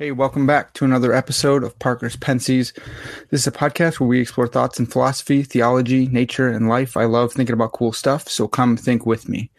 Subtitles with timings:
[0.00, 2.72] Hey, welcome back to another episode of Parker's Pensées.
[3.28, 6.96] This is a podcast where we explore thoughts in philosophy, theology, nature, and life.
[6.96, 9.50] I love thinking about cool stuff, so come think with me.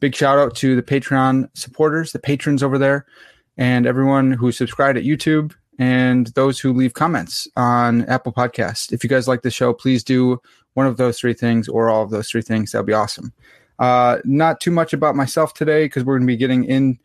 [0.00, 3.04] Big shout out to the Patreon supporters, the patrons over there,
[3.58, 8.94] and everyone who subscribed at YouTube and those who leave comments on Apple Podcasts.
[8.94, 10.40] If you guys like the show, please do
[10.72, 12.72] one of those three things or all of those three things.
[12.72, 13.34] That'd be awesome.
[13.78, 16.98] Uh, not too much about myself today because we're going to be getting in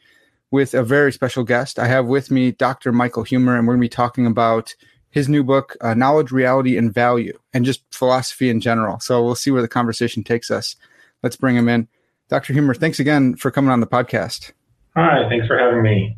[0.56, 1.78] with a very special guest.
[1.78, 2.94] I have with me Dr.
[2.94, 4.74] Michael Huemer, and we're going to be talking about
[5.10, 9.02] his new book, uh, Knowledge, Reality, and Value, and just philosophy in general.
[9.02, 10.78] So we'll see where the conversation takes us.
[11.22, 11.90] Let's bring him in.
[12.30, 12.54] Dr.
[12.54, 14.54] Huemer, thanks again for coming on the podcast.
[14.96, 16.16] Hi, thanks for having me.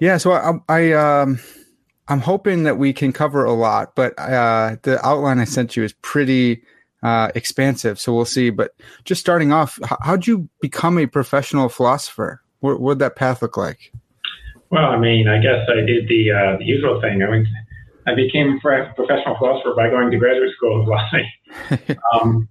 [0.00, 1.38] Yeah, so I, I um,
[2.08, 5.84] I'm hoping that we can cover a lot, but uh, the outline I sent you
[5.84, 6.62] is pretty
[7.02, 8.00] uh, expansive.
[8.00, 8.48] So we'll see.
[8.48, 8.70] But
[9.04, 12.40] just starting off, how'd you become a professional philosopher?
[12.60, 13.92] What would that path look like?
[14.70, 17.22] Well, I mean, I guess I did the, uh, the usual thing.
[17.22, 17.48] I went,
[18.06, 21.96] I became a professional philosopher by going to graduate school in philosophy.
[22.12, 22.48] um,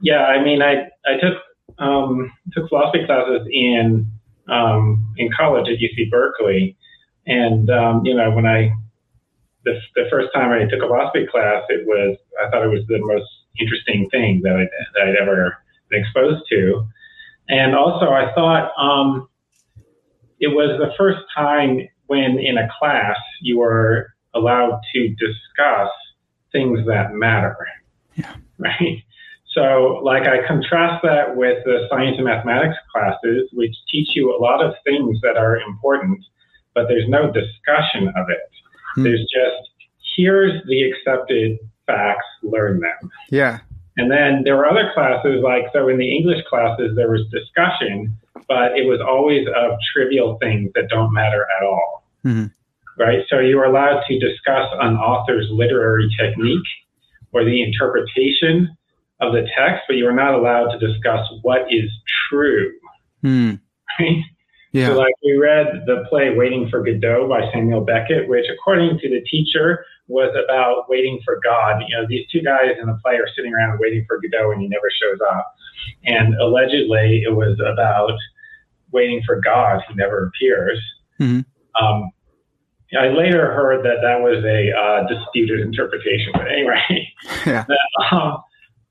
[0.00, 1.34] yeah, I mean, I I took
[1.78, 4.10] um, took philosophy classes in
[4.48, 6.76] um, in college at UC Berkeley,
[7.26, 8.72] and um, you know, when I
[9.64, 12.86] the, the first time I took a philosophy class, it was I thought it was
[12.88, 14.64] the most interesting thing that I
[14.94, 15.56] that I'd ever
[15.90, 16.86] been exposed to,
[17.48, 19.28] and also I thought um,
[20.40, 25.90] it was the first time when in a class you were allowed to discuss
[26.52, 27.56] things that matter.
[28.16, 28.34] Yeah.
[28.58, 29.02] Right.
[29.52, 34.38] So, like, I contrast that with the science and mathematics classes, which teach you a
[34.38, 36.24] lot of things that are important,
[36.74, 38.48] but there's no discussion of it.
[38.94, 39.02] Hmm.
[39.02, 39.70] There's just,
[40.16, 43.10] here's the accepted facts, learn them.
[43.30, 43.58] Yeah.
[44.00, 48.16] And then there were other classes, like, so in the English classes, there was discussion,
[48.48, 52.02] but it was always of trivial things that don't matter at all.
[52.24, 52.46] Mm-hmm.
[52.98, 53.26] Right?
[53.28, 56.64] So you were allowed to discuss an author's literary technique
[57.32, 58.74] or the interpretation
[59.20, 61.90] of the text, but you were not allowed to discuss what is
[62.30, 62.72] true.
[63.22, 63.60] Mm.
[63.98, 64.22] Right?
[64.72, 64.88] Yeah.
[64.88, 69.08] So, like, we read the play Waiting for Godot by Samuel Beckett, which, according to
[69.08, 71.82] the teacher, was about waiting for God.
[71.88, 74.60] You know, these two guys in the play are sitting around waiting for Godot and
[74.60, 75.54] he never shows up.
[76.04, 78.12] And allegedly, it was about
[78.92, 80.80] waiting for God who never appears.
[81.18, 81.84] Mm-hmm.
[81.84, 82.10] Um,
[82.98, 87.12] I later heard that that was a uh, disputed interpretation, but anyway,
[87.46, 87.64] yeah.
[88.10, 88.42] um,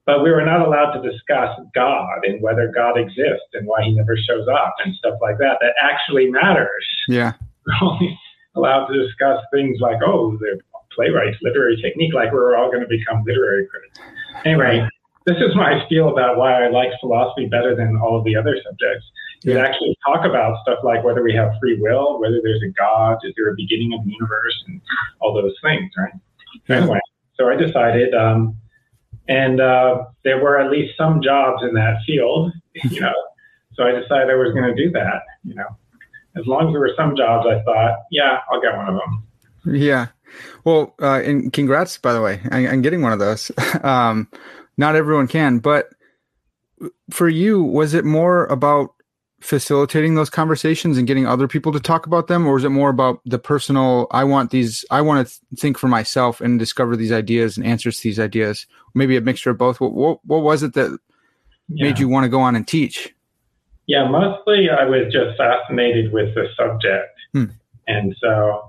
[0.10, 3.94] but we were not allowed to discuss God and whether God exists and why he
[3.94, 5.60] never shows up and stuff like that.
[5.62, 6.88] That actually matters.
[7.08, 7.34] Yeah.
[7.68, 8.20] We're only
[8.56, 10.60] allowed to discuss things like, oh, the
[10.96, 14.00] playwright's literary technique, like we're all going to become literary critics.
[14.46, 14.90] Anyway,
[15.28, 18.58] this is my feel about why I like philosophy better than all of the other
[18.66, 19.06] subjects.
[19.44, 19.58] Yeah.
[19.58, 23.20] It actually talk about stuff like whether we have free will, whether there's a God,
[23.22, 24.82] is there a beginning of the universe, and
[25.20, 26.14] all those things, right?
[26.68, 26.78] Yeah.
[26.78, 27.00] Anyway,
[27.38, 28.58] so I decided, um,
[29.30, 33.14] and uh, there were at least some jobs in that field, you know.
[33.74, 35.68] so I decided I was going to do that, you know.
[36.36, 39.24] As long as there were some jobs, I thought, yeah, I'll get one of them.
[39.76, 40.08] Yeah.
[40.64, 43.52] Well, uh, and congrats, by the way, on, getting one of those.
[43.84, 44.28] um,
[44.78, 45.90] not everyone can, but
[47.10, 48.96] for you, was it more about
[49.42, 52.46] facilitating those conversations and getting other people to talk about them?
[52.46, 55.78] Or is it more about the personal i want these i want to th- think
[55.78, 58.66] for myself and discover these ideas and answers to these ideas?
[58.94, 59.80] Maybe a mixture of both.
[59.80, 60.98] What what, what was it that
[61.70, 61.86] yeah.
[61.86, 63.14] made you want to go on and teach?
[63.88, 67.16] Yeah mostly i was just fascinated with the subject.
[67.34, 67.46] Hmm.
[67.88, 68.69] and so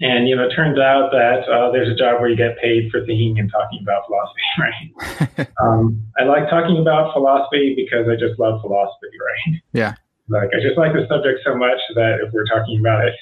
[0.00, 2.90] and you know it turns out that uh, there's a job where you get paid
[2.90, 4.42] for thinking and talking about philosophy
[5.38, 9.94] right um, i like talking about philosophy because i just love philosophy right yeah
[10.30, 13.14] like I just like the subject so much that if we're talking about it,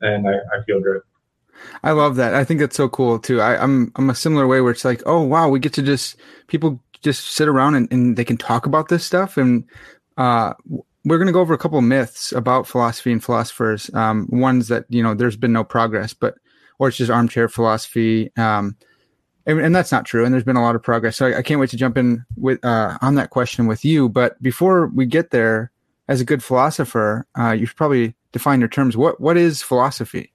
[0.00, 1.02] then I, I feel good.
[1.82, 2.34] I love that.
[2.34, 3.40] I think that's so cool too.
[3.40, 5.82] I, am I'm, I'm a similar way where it's like, oh wow, we get to
[5.82, 6.16] just
[6.48, 9.36] people just sit around and, and they can talk about this stuff.
[9.36, 9.64] And
[10.16, 10.54] uh,
[11.04, 13.92] we're going to go over a couple of myths about philosophy and philosophers.
[13.94, 16.36] Um, ones that you know there's been no progress, but
[16.78, 18.30] or it's just armchair philosophy.
[18.36, 18.76] Um,
[19.46, 20.24] and, and, that's not true.
[20.24, 21.18] And there's been a lot of progress.
[21.18, 24.08] So I, I can't wait to jump in with uh, on that question with you.
[24.08, 25.70] But before we get there,
[26.08, 28.96] as a good philosopher, uh, you should probably define your terms.
[28.96, 30.32] What what is philosophy?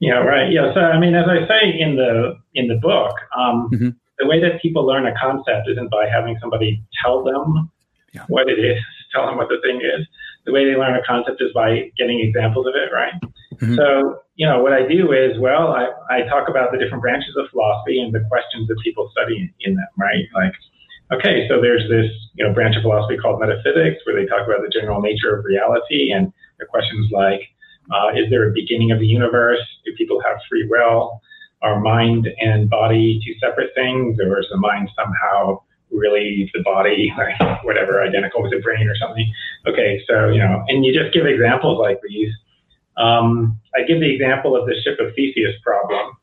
[0.00, 0.52] Yeah, right.
[0.52, 0.74] Yeah.
[0.74, 3.88] So I mean, as I say in the in the book, um, mm-hmm.
[4.18, 7.70] the way that people learn a concept isn't by having somebody tell them
[8.12, 8.24] yeah.
[8.28, 8.82] what it is,
[9.16, 10.04] tell them what the thing is.
[10.44, 13.16] The way they learn a concept is by getting examples of it, right?
[13.56, 13.74] Mm-hmm.
[13.74, 17.34] So, you know, what I do is, well, I, I talk about the different branches
[17.40, 20.28] of philosophy and the questions that people study in them, right?
[20.36, 20.52] Like,
[21.12, 24.60] okay, so there's this, you know, branch of philosophy called metaphysics where they talk about
[24.60, 27.40] the general nature of reality and the questions like,
[27.90, 29.62] uh, is there a beginning of the universe?
[29.84, 31.22] Do people have free will?
[31.62, 35.62] Are mind and body two separate things, or is the mind somehow
[35.96, 39.32] really the body, like whatever, identical with the brain or something?
[39.66, 42.32] Okay, so you know, and you just give examples like these.
[42.96, 46.16] Um, I give the example of the ship of Theseus problem,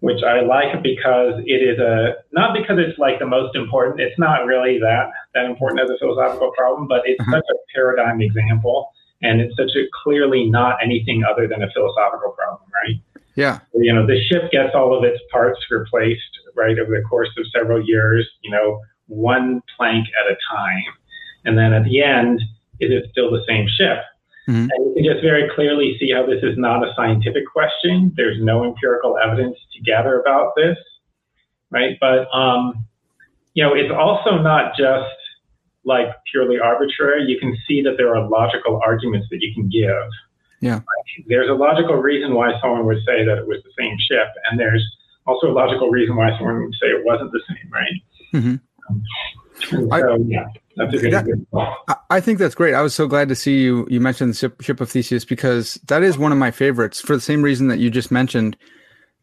[0.00, 4.00] which I like because it is a not because it's like the most important.
[4.00, 7.36] It's not really that that important as a philosophical problem, but it's uh-huh.
[7.36, 8.90] such a paradigm example
[9.22, 13.00] and it's such a clearly not anything other than a philosophical problem, right?
[13.36, 13.60] Yeah.
[13.74, 16.20] You know, the ship gets all of its parts replaced,
[16.56, 20.84] right, over the course of several years, you know, one plank at a time.
[21.44, 22.40] And then at the end,
[22.80, 23.98] is it still the same ship?
[24.48, 24.68] Mm-hmm.
[24.70, 28.12] And you can just very clearly see how this is not a scientific question.
[28.16, 30.76] There's no empirical evidence to gather about this,
[31.70, 31.96] right?
[32.00, 32.86] But, um,
[33.54, 35.10] you know, it's also not just
[35.84, 40.08] like purely arbitrary, you can see that there are logical arguments that you can give.
[40.60, 40.74] Yeah.
[40.76, 44.28] Like, there's a logical reason why someone would say that it was the same ship,
[44.50, 44.84] and there's
[45.26, 48.02] also a logical reason why someone would say it wasn't the same, right?
[48.34, 48.54] Mm-hmm.
[49.68, 50.46] So, I, yeah.
[50.76, 52.74] That, I think that's great.
[52.74, 53.86] I was so glad to see you.
[53.90, 57.14] You mentioned the ship, ship, of Theseus because that is one of my favorites for
[57.14, 58.56] the same reason that you just mentioned.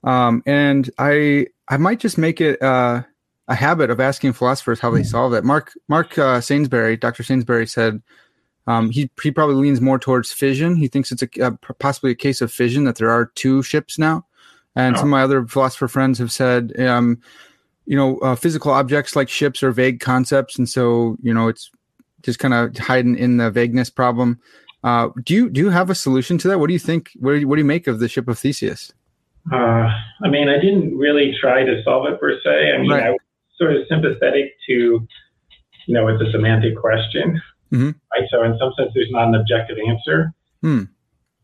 [0.03, 3.03] Um, and I I might just make it uh,
[3.47, 5.43] a habit of asking philosophers how they solve it.
[5.43, 7.23] Mark Mark uh, Sainsbury, Dr.
[7.23, 8.01] Sainsbury said
[8.67, 10.75] um, he he probably leans more towards fission.
[10.75, 14.25] He thinks it's a, possibly a case of fission that there are two ships now.
[14.75, 14.99] And oh.
[14.99, 17.19] some of my other philosopher friends have said, um,
[17.87, 21.71] you know, uh, physical objects like ships are vague concepts, and so you know it's
[22.21, 24.39] just kind of hiding in the vagueness problem.
[24.83, 26.59] Uh, do you do you have a solution to that?
[26.59, 27.11] What do you think?
[27.19, 28.93] What do you, what do you make of the ship of Theseus?
[29.51, 29.89] Uh,
[30.23, 32.73] I mean, I didn't really try to solve it per se.
[32.73, 33.03] I mean, right.
[33.03, 33.19] I was
[33.57, 37.41] sort of sympathetic to, you know, it's a semantic question.
[37.71, 37.91] Mm-hmm.
[38.13, 38.27] Right.
[38.29, 40.33] So in some sense, there's not an objective answer.
[40.63, 40.89] Mm.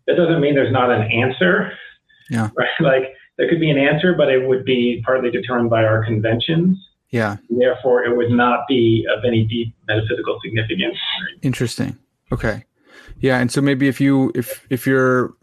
[0.08, 1.72] That doesn't mean there's not an answer.
[2.30, 2.50] Yeah.
[2.58, 2.70] Right.
[2.80, 3.04] Like
[3.38, 6.78] there could be an answer, but it would be partly determined by our conventions.
[7.10, 7.38] Yeah.
[7.50, 10.98] Therefore, it would not be of any deep metaphysical significance.
[11.42, 11.98] Interesting.
[12.32, 12.64] Okay.
[13.20, 15.34] Yeah, and so maybe if you if if you're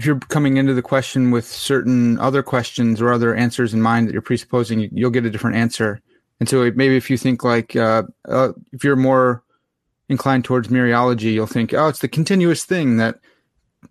[0.00, 4.08] if you're coming into the question with certain other questions or other answers in mind
[4.08, 6.00] that you're presupposing, you'll get a different answer.
[6.38, 9.42] And so maybe if you think like, uh, uh, if you're more
[10.08, 13.20] inclined towards mereology, you'll think, oh, it's the continuous thing that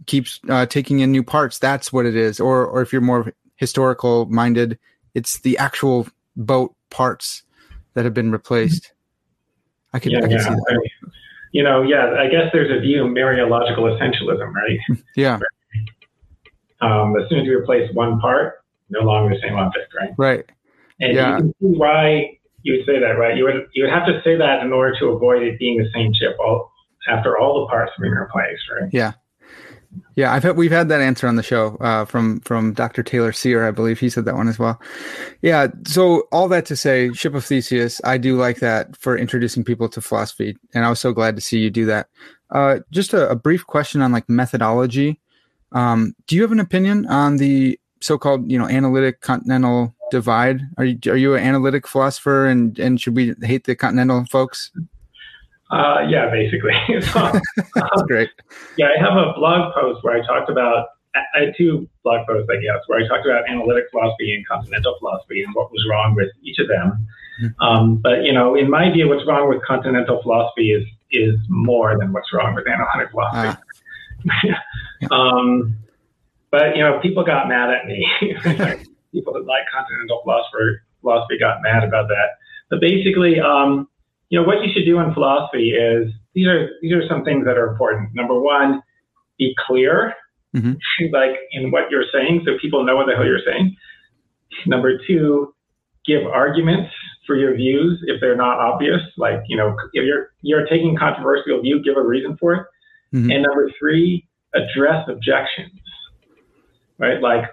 [0.06, 1.60] keeps uh, taking in new parts.
[1.60, 2.40] That's what it is.
[2.40, 4.78] Or, or if you're more historical minded,
[5.16, 7.44] it's the actual boat parts
[7.94, 8.92] that have been replaced.
[9.94, 10.44] I can, yeah, I can yeah.
[10.44, 10.90] see that.
[11.52, 14.80] You know, yeah, I guess there's a view of mereological essentialism, right?
[15.16, 15.40] yeah.
[16.82, 20.12] Um, as soon as you replace one part, no longer the same object, right?
[20.18, 20.46] Right.
[21.00, 21.38] And yeah.
[21.38, 23.36] you can see why you would say that, right?
[23.36, 25.90] You would you would have to say that in order to avoid it being the
[25.94, 26.72] same chip all
[27.08, 28.90] after all the parts have been replaced, right?
[28.92, 29.14] Yeah.
[30.16, 33.04] Yeah, I've had, we've had that answer on the show uh, from from Dr.
[33.04, 34.80] Taylor Sear, I believe he said that one as well.
[35.42, 39.64] Yeah, so all that to say, Ship of Theseus, I do like that for introducing
[39.64, 42.08] people to philosophy, and I was so glad to see you do that.
[42.52, 45.20] Uh, just a, a, brief question on like methodology.
[45.72, 50.62] Um, do you have an opinion on the so-called, you know, analytic continental divide?
[50.78, 54.72] Are you are you an analytic philosopher, and and should we hate the continental folks?
[55.70, 56.74] Uh, yeah, basically.
[57.02, 57.32] so,
[57.76, 58.30] That's great.
[58.78, 60.88] Yeah, I have a blog post where I talked about.
[61.16, 64.96] I had two blog posts, I guess, where I talked about analytic philosophy and continental
[65.00, 67.08] philosophy and what was wrong with each of them.
[67.42, 67.62] Mm-hmm.
[67.64, 71.98] Um, but you know, in my view, what's wrong with continental philosophy is is more
[71.98, 73.60] than what's wrong with analytic philosophy.
[74.30, 75.12] Ah.
[75.12, 75.76] um,
[76.52, 78.08] but you know, people got mad at me.
[79.12, 82.38] people that like continental philosophy philosophy got mad about that.
[82.70, 83.88] But basically, um,
[84.30, 87.46] you know, what you should do in philosophy is these are these are some things
[87.46, 88.14] that are important.
[88.14, 88.82] Number one,
[89.38, 90.14] be clear,
[90.56, 90.74] mm-hmm.
[91.14, 93.76] like in what you're saying, so people know what the hell you're saying.
[94.66, 95.54] Number two,
[96.06, 96.92] give arguments
[97.26, 99.02] for your views if they're not obvious.
[99.18, 102.66] Like, you know, if you're you're taking a controversial view, give a reason for it.
[103.14, 103.32] Mm-hmm.
[103.32, 105.80] And number three, address objections.
[106.98, 107.22] Right?
[107.22, 107.46] Like,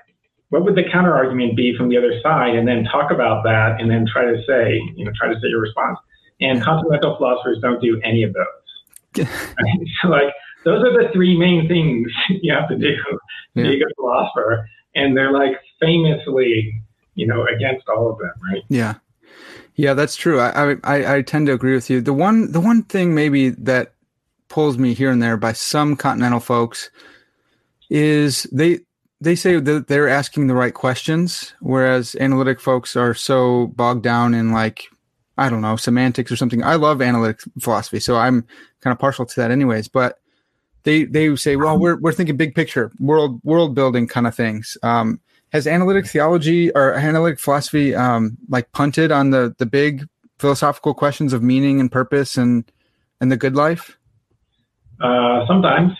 [0.50, 2.54] what would the counter argument be from the other side?
[2.54, 5.48] And then talk about that and then try to say, you know, try to say
[5.48, 5.98] your response.
[6.40, 9.26] And continental philosophers don't do any of those.
[10.02, 12.10] So like those are the three main things
[12.42, 13.18] you have to do to
[13.54, 13.62] yeah.
[13.62, 14.68] be a good philosopher.
[14.94, 16.82] And they're like famously,
[17.14, 18.62] you know, against all of them, right?
[18.68, 18.94] Yeah.
[19.76, 20.40] Yeah, that's true.
[20.40, 22.00] I, I I tend to agree with you.
[22.00, 23.92] The one the one thing maybe that
[24.48, 26.90] pulls me here and there by some continental folks
[27.90, 28.80] is they
[29.20, 34.32] they say that they're asking the right questions, whereas analytic folks are so bogged down
[34.32, 34.86] in like
[35.38, 36.64] I don't know semantics or something.
[36.64, 38.46] I love analytic philosophy, so I'm
[38.80, 39.88] kind of partial to that, anyways.
[39.88, 40.18] But
[40.84, 44.78] they they say, well, we're we're thinking big picture, world world building kind of things.
[44.82, 45.20] Um,
[45.52, 50.06] has analytic theology or analytic philosophy um, like punted on the the big
[50.38, 52.70] philosophical questions of meaning and purpose and
[53.20, 53.98] and the good life?
[55.00, 55.92] Uh, sometimes.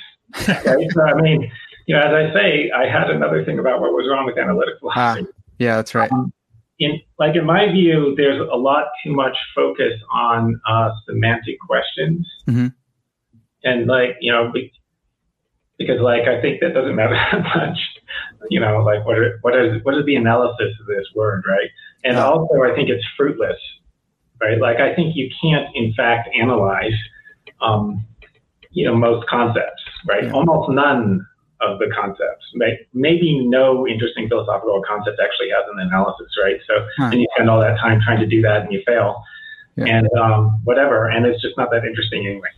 [0.48, 0.88] right?
[1.08, 1.50] I mean,
[1.86, 4.74] you know, as I say, I had another thing about what was wrong with analytic
[4.76, 5.26] ah, philosophy.
[5.28, 6.10] Ah, yeah, that's right.
[6.12, 6.32] Um,
[6.78, 12.26] in like in my view, there's a lot too much focus on uh, semantic questions,
[12.48, 12.68] mm-hmm.
[13.64, 14.52] and like you know,
[15.78, 17.78] because like I think that doesn't matter that much
[18.50, 21.70] you know, like what are, what is what is the analysis of this word, right?
[22.04, 23.58] And also, I think it's fruitless,
[24.40, 24.58] right?
[24.58, 26.94] Like I think you can't, in fact, analyze,
[27.60, 28.04] um,
[28.70, 30.24] you know, most concepts, right?
[30.24, 30.32] Yeah.
[30.32, 31.26] Almost none
[31.60, 32.44] of the concepts.
[32.92, 36.58] Maybe no interesting philosophical concept actually has an analysis, right?
[36.66, 37.10] So, huh.
[37.12, 39.22] and you spend all that time trying to do that, and you fail,
[39.76, 39.86] yeah.
[39.86, 42.48] and um, whatever, and it's just not that interesting anyway.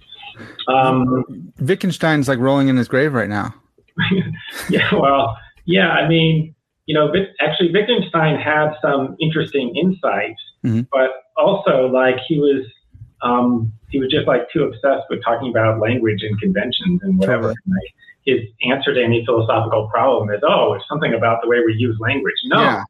[0.69, 3.55] Um, Wittgenstein's like rolling in his grave right now.
[4.71, 6.55] yeah, well, yeah, I mean,
[6.87, 10.83] you know, actually, Wittgenstein had some interesting insights, mm-hmm.
[10.93, 12.65] but also like he was,
[13.23, 17.49] um, he was just like too obsessed with talking about language and conventions and whatever.
[17.49, 17.57] Totally.
[17.69, 17.95] Like,
[18.25, 21.97] his answer to any philosophical problem is, oh, it's something about the way we use
[21.99, 22.35] language.
[22.45, 22.83] No, yeah.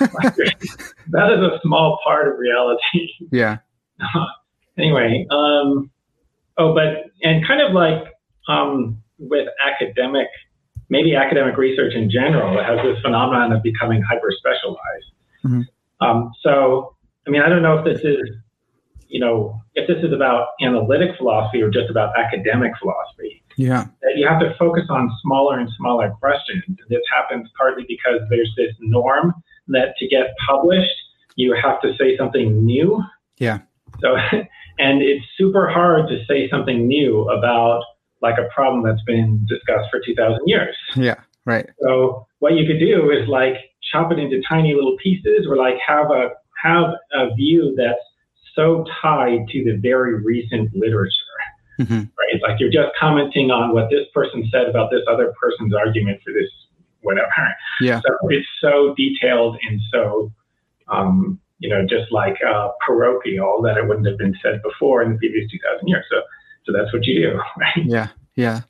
[0.00, 3.08] that is a small part of reality.
[3.32, 3.58] Yeah.
[4.78, 5.90] anyway, um,
[6.58, 8.12] oh, but and kind of like
[8.46, 10.28] um, with academic
[10.88, 15.10] maybe academic research in general has this phenomenon of becoming hyper specialized.
[15.44, 16.06] Mm-hmm.
[16.06, 16.94] Um, so,
[17.26, 18.28] I mean, I don't know if this is,
[19.08, 23.42] you know, if this is about analytic philosophy or just about academic philosophy.
[23.56, 23.86] Yeah.
[24.02, 26.64] That you have to focus on smaller and smaller questions.
[26.88, 29.34] This happens partly because there's this norm
[29.68, 30.94] that to get published,
[31.36, 33.02] you have to say something new.
[33.38, 33.60] Yeah.
[34.00, 34.16] So,
[34.78, 37.82] and it's super hard to say something new about
[38.22, 40.74] like a problem that's been discussed for 2000 years.
[40.96, 41.68] Yeah, right.
[41.82, 43.54] So what you could do is like
[43.92, 46.30] chop it into tiny little pieces or like have a
[46.62, 48.00] have a view that's
[48.54, 51.12] so tied to the very recent literature.
[51.80, 51.94] Mm-hmm.
[51.94, 52.42] Right?
[52.42, 56.32] Like you're just commenting on what this person said about this other person's argument for
[56.32, 56.48] this
[57.02, 57.28] whatever.
[57.80, 58.00] Yeah.
[58.06, 60.32] So it's so detailed and so
[60.88, 65.12] um, you know, just like uh, parochial that it wouldn't have been said before in
[65.12, 66.04] the previous 2000 years.
[66.10, 66.20] So
[66.66, 67.84] so that's what you do, right?
[67.84, 68.60] Yeah, yeah.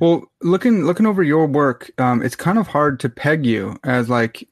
[0.00, 4.08] well, looking looking over your work, um, it's kind of hard to peg you as
[4.08, 4.48] like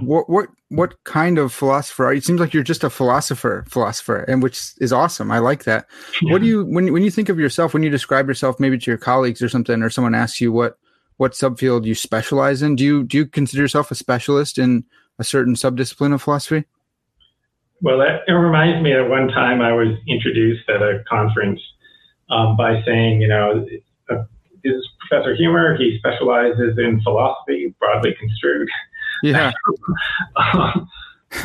[0.00, 2.18] what what what kind of philosopher are you?
[2.18, 5.30] It seems like you're just a philosopher, philosopher, and which is awesome.
[5.30, 5.86] I like that.
[6.22, 6.32] Yeah.
[6.32, 8.90] What do you when when you think of yourself, when you describe yourself, maybe to
[8.90, 10.78] your colleagues or something, or someone asks you what
[11.16, 12.76] what subfield you specialize in?
[12.76, 14.84] Do you do you consider yourself a specialist in
[15.18, 16.64] a certain subdiscipline of philosophy?
[17.82, 21.60] Well, that, it reminds me that one time I was introduced at a conference
[22.30, 23.66] um, by saying, you know,
[24.10, 24.24] uh,
[24.64, 25.78] this is Professor Huemer.
[25.78, 28.68] He specializes in philosophy, broadly construed.
[29.22, 29.52] Yeah.
[30.36, 30.88] um,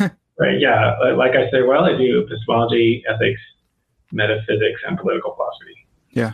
[0.38, 0.58] right.
[0.58, 0.96] Yeah.
[1.16, 3.40] Like I say, well, I do epistemology, ethics,
[4.12, 5.86] metaphysics, and political philosophy.
[6.10, 6.32] Yeah.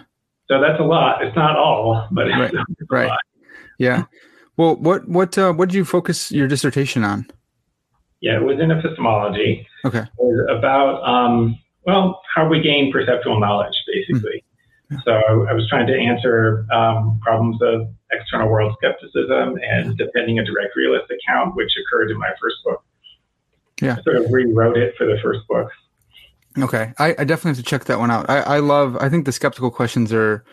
[0.49, 1.23] So that's a lot.
[1.25, 2.53] It's not all, but right.
[2.91, 3.19] right.
[3.79, 4.05] Yeah.
[4.57, 7.27] Well, what what uh, what did you focus your dissertation on?
[8.21, 9.67] Yeah, it was in epistemology.
[9.85, 10.01] Okay.
[10.01, 14.45] It was about, um, well, how we gain perceptual knowledge, basically.
[15.05, 20.45] So I was trying to answer um, problems of external world skepticism and defending a
[20.45, 22.83] direct realist account, which occurred in my first book.
[23.83, 23.97] Yeah.
[23.99, 25.71] I sort of rewrote it for the first book.
[26.59, 26.93] Okay.
[26.99, 28.31] I, I definitely have to check that one out.
[28.31, 30.45] I, I love, I think the skeptical questions are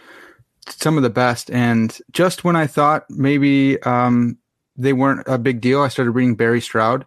[0.67, 1.49] some of the best.
[1.49, 4.37] And just when I thought maybe um,
[4.75, 7.05] they weren't a big deal, I started reading Barry Stroud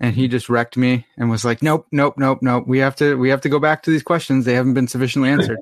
[0.00, 2.66] and he just wrecked me and was like, "Nope, nope, nope, nope.
[2.66, 4.46] We have to we have to go back to these questions.
[4.46, 5.58] They haven't been sufficiently answered."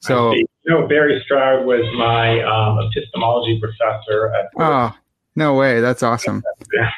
[0.00, 4.50] So, you know, Barry Stroud was my um, epistemology professor at.
[4.58, 4.94] Oh,
[5.36, 5.80] no way!
[5.80, 6.42] That's awesome.
[6.72, 6.90] Yeah.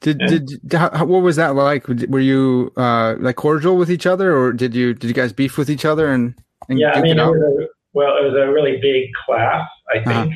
[0.00, 1.88] Did did how, what was that like?
[1.88, 5.58] Were you uh, like cordial with each other, or did you did you guys beef
[5.58, 6.12] with each other?
[6.12, 6.34] And,
[6.68, 9.66] and yeah, I mean, it was a, well, it was a really big class.
[9.92, 10.22] I uh-huh.
[10.24, 10.34] think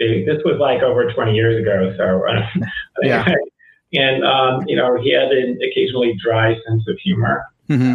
[0.00, 0.32] uh-huh.
[0.34, 1.94] this was like over twenty years ago.
[1.98, 2.62] So uh,
[3.02, 3.26] yeah,
[3.92, 7.44] and um, you know, he had an occasionally dry sense of humor.
[7.68, 7.94] Mm-hmm.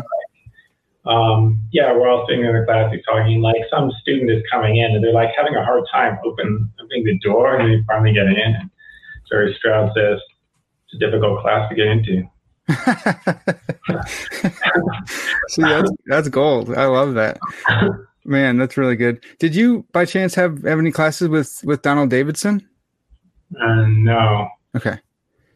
[1.05, 3.41] Um, yeah, we're all sitting in the class talking.
[3.41, 7.03] Like some student is coming in and they're like having a hard time open, opening
[7.03, 8.37] the door, and they finally get in.
[8.37, 8.69] And
[9.29, 10.19] Jerry Stroud says,
[10.85, 12.29] "It's a difficult class to get into."
[15.49, 16.71] See, that's that's gold.
[16.75, 17.39] I love that.
[18.23, 19.25] Man, that's really good.
[19.39, 22.67] Did you, by chance, have have any classes with with Donald Davidson?
[23.59, 24.47] Uh, no.
[24.75, 24.99] Okay.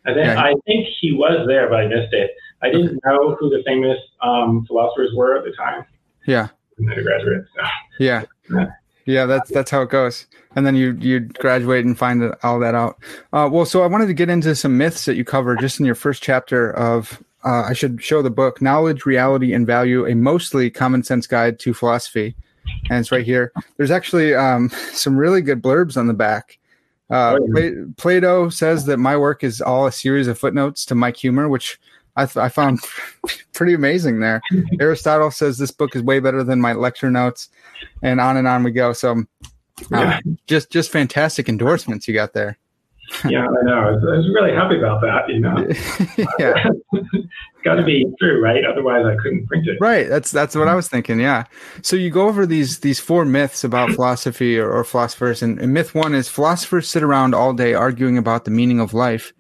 [0.07, 0.39] I think, yeah.
[0.39, 2.31] I think he was there, but I missed it.
[2.65, 5.86] I didn't know who the famous um, philosophers were at the time.
[6.25, 6.48] Yeah.
[6.79, 7.45] Undergraduate.
[7.55, 7.63] So.
[8.00, 8.24] Yeah.
[9.05, 9.25] yeah.
[9.25, 10.25] that's that's how it goes.
[10.55, 12.98] And then you you graduate and find all that out.
[13.31, 15.86] Uh, well, so I wanted to get into some myths that you cover just in
[15.86, 17.24] your first chapter of.
[17.43, 21.60] Uh, I should show the book "Knowledge, Reality, and Value: A Mostly Common Sense Guide
[21.60, 22.36] to Philosophy,"
[22.89, 23.51] and it's right here.
[23.77, 26.57] There's actually um, some really good blurbs on the back.
[27.10, 31.17] Uh, oh, Plato says that my work is all a series of footnotes to Mike
[31.17, 31.79] Huemer, which
[32.15, 32.79] I, th- I found
[33.53, 34.41] pretty amazing there.
[34.79, 37.50] Aristotle says this book is way better than my lecture notes,
[38.01, 38.93] and on and on we go.
[38.93, 39.27] So, um,
[39.91, 40.19] yeah.
[40.48, 42.57] just just fantastic endorsements you got there.
[43.29, 43.74] yeah, I know.
[43.74, 45.29] I was, I was, really happy about that.
[45.29, 45.55] You know,
[46.39, 48.65] yeah, it's got to be true, right?
[48.65, 49.77] Otherwise, I couldn't print it.
[49.79, 50.10] Right.
[50.10, 51.19] That's that's what I was thinking.
[51.19, 51.43] Yeah.
[51.84, 55.72] So you go over these these four myths about philosophy or, or philosophers, and, and
[55.74, 59.34] myth one is philosophers sit around all day arguing about the meaning of life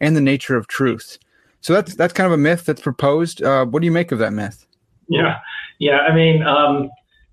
[0.00, 1.18] and the nature of truth.
[1.60, 3.42] So that's that's kind of a myth that's proposed.
[3.42, 4.66] Uh, what do you make of that myth?
[5.08, 5.38] Yeah,
[5.78, 5.98] yeah.
[6.08, 6.90] I mean, um,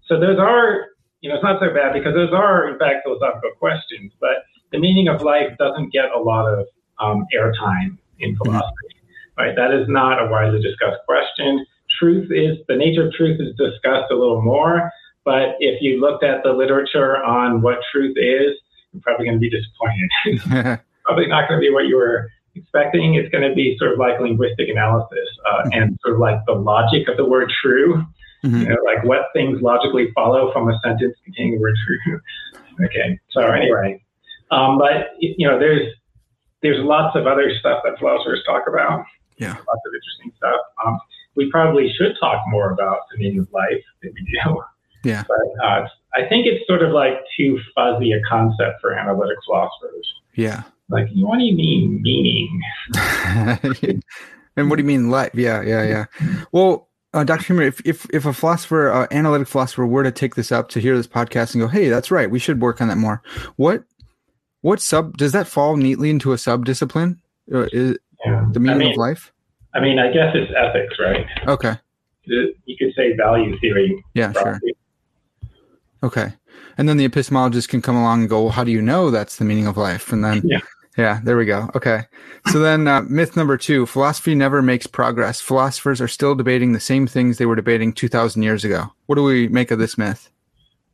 [0.07, 0.87] so those are
[1.21, 4.79] you know it's not so bad because those are in fact philosophical questions, but the
[4.79, 6.67] meaning of life doesn't get a lot of
[6.99, 8.43] um, airtime in mm-hmm.
[8.43, 8.71] philosophy.
[8.71, 9.41] Mm-hmm.
[9.41, 11.63] Right, that is not a widely discussed question.
[11.99, 14.91] Truth is the nature of truth is discussed a little more,
[15.23, 18.57] but if you looked at the literature on what truth is,
[18.91, 20.81] you're probably going to be disappointed.
[21.05, 23.15] probably not going to be what you were expecting.
[23.15, 25.69] It's going to be sort of like linguistic analysis uh, mm-hmm.
[25.73, 28.05] and sort of like the logic of the word true.
[28.43, 28.61] Mm-hmm.
[28.61, 32.19] You know, like what things logically follow from a sentence containing the word true.
[32.85, 33.19] okay.
[33.31, 34.03] So anyway,
[34.51, 35.91] um, but you know, there's
[36.61, 39.05] there's lots of other stuff that philosophers talk about.
[39.37, 39.49] Yeah.
[39.49, 40.59] Lots of interesting stuff.
[40.85, 40.99] Um,
[41.35, 44.61] we probably should talk more about the meaning of life than we do.
[45.03, 45.23] Yeah.
[45.27, 50.07] But uh, I think it's sort of like too fuzzy a concept for analytic philosophers.
[50.35, 50.63] Yeah.
[50.89, 52.61] Like, what do you mean meaning?
[54.55, 55.31] and what do you mean life?
[55.33, 56.05] Yeah, yeah, yeah.
[56.51, 57.53] Well, uh, Dr.
[57.53, 60.79] Huemer, if, if, if a philosopher, uh, analytic philosopher were to take this up to
[60.79, 63.21] hear this podcast and go, hey, that's right, we should work on that more.
[63.57, 63.83] What,
[64.61, 67.21] what sub, does that fall neatly into a sub discipline?
[67.53, 68.45] Uh, is yeah.
[68.51, 69.33] the meaning I mean, of life?
[69.73, 71.25] I mean, I guess it's ethics, right?
[71.47, 71.75] Okay.
[72.23, 74.03] You could say value theory.
[74.13, 74.75] Yeah, probably.
[75.41, 75.49] sure.
[76.03, 76.33] Okay.
[76.77, 79.37] And then the epistemologist can come along and go, well, how do you know that's
[79.37, 80.11] the meaning of life?
[80.11, 80.59] And then yeah.
[80.97, 81.69] Yeah, there we go.
[81.75, 82.05] Okay.
[82.47, 85.39] So then, uh, myth number two philosophy never makes progress.
[85.39, 88.91] Philosophers are still debating the same things they were debating 2,000 years ago.
[89.05, 90.29] What do we make of this myth?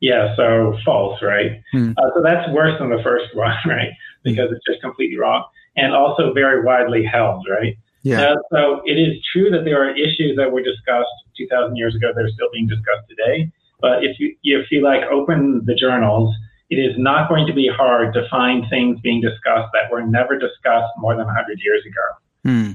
[0.02, 1.62] Yeah, so false, right?
[1.72, 1.94] Hmm.
[1.98, 3.92] Uh, so that's worse than the first one, right?
[4.24, 5.46] Because it's just completely wrong
[5.78, 7.78] and also very widely held, right?
[8.04, 8.32] Yeah.
[8.32, 12.12] Uh, so it is true that there are issues that were discussed 2,000 years ago
[12.14, 13.50] that are still being discussed today.
[13.80, 16.34] But if you if you like open the journals
[16.74, 20.40] it is not going to be hard to find things being discussed that were never
[20.40, 22.08] discussed more than 100 years ago.
[22.44, 22.72] Hmm.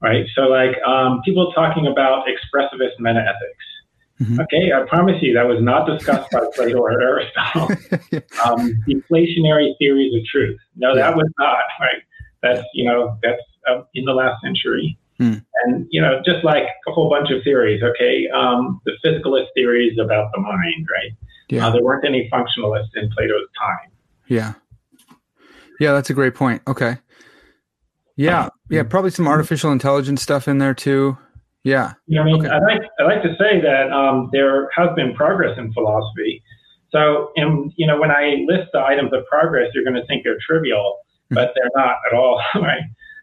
[0.00, 0.26] Right?
[0.34, 3.66] So, like um, people talking about expressivist metaethics.
[4.20, 4.40] Mm-hmm.
[4.40, 7.68] Okay, I promise you that was not discussed by Plato or Aristotle.
[8.44, 10.58] um, deflationary theories of truth.
[10.76, 12.02] No, that was not right.
[12.42, 14.98] That's you know that's uh, in the last century.
[15.18, 15.44] Mm.
[15.64, 17.82] And you know, just like a whole bunch of theories.
[17.82, 21.12] Okay, um, the physicalist theories about the mind, right?
[21.50, 21.66] Yeah.
[21.66, 23.90] Uh, there weren't any functionalists in Plato's time.
[24.28, 24.54] Yeah.
[25.80, 26.62] Yeah, that's a great point.
[26.66, 26.98] Okay.
[28.16, 31.16] Yeah, yeah, probably some artificial intelligence stuff in there too.
[31.64, 31.94] Yeah.
[32.06, 32.48] yeah I mean, okay.
[32.48, 36.42] I like I like to say that um, there has been progress in philosophy.
[36.90, 40.24] So, and you know, when I list the items of progress, you're going to think
[40.24, 41.36] they're trivial, hmm.
[41.36, 42.82] but they're not at all, right?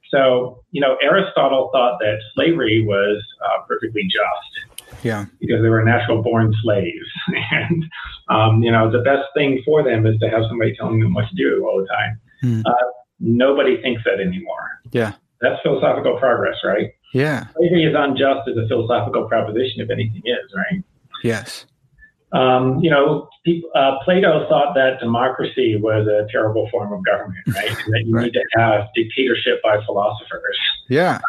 [0.10, 4.77] So, you know, Aristotle thought that slavery was uh, perfectly just.
[5.04, 5.26] Yeah.
[5.39, 7.08] Because they were natural born slaves.
[7.52, 7.86] and,
[8.30, 11.26] um, you know, the best thing for them is to have somebody telling them what
[11.30, 12.19] to do all the time.
[12.43, 12.63] Mm.
[12.65, 12.73] Uh,
[13.19, 14.82] nobody thinks that anymore.
[14.91, 15.13] Yeah.
[15.41, 16.91] That's philosophical progress, right?
[17.13, 17.45] Yeah.
[17.56, 20.84] Slavery is unjust as a philosophical proposition, if anything is, right?
[21.23, 21.65] Yes.
[22.34, 27.39] um, you know, people, uh, Plato thought that democracy was a terrible form of government,
[27.47, 27.69] right?
[27.69, 28.26] and that you Right.
[28.26, 30.58] need to have dictatorship by philosophers.
[30.89, 31.19] Yeah.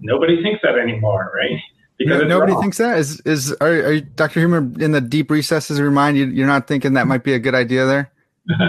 [0.00, 1.58] Nobody thinks that anymore, right?
[2.00, 2.60] No- nobody wrong.
[2.62, 4.40] thinks that is is are, are you, Dr.
[4.46, 7.32] Huemer in the deep recesses of your mind you, you're not thinking that might be
[7.32, 8.10] a good idea there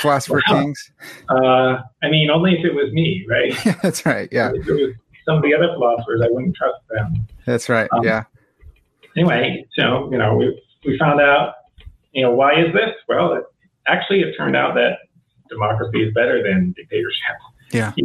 [0.00, 0.90] philosopher Well, kings
[1.28, 3.52] Uh, I mean, only if it was me, right?
[3.82, 4.94] that's right yeah If it was
[5.26, 7.26] some of the other philosophers, I wouldn't trust them.
[7.44, 8.24] that's right Um, yeah
[9.16, 11.54] Anyway, so you know, we we found out,
[12.12, 12.90] you know, why is this?
[13.08, 13.44] Well, it,
[13.88, 14.98] actually, it turned out that
[15.48, 17.36] democracy is better than dictatorship.
[17.72, 17.92] Yeah.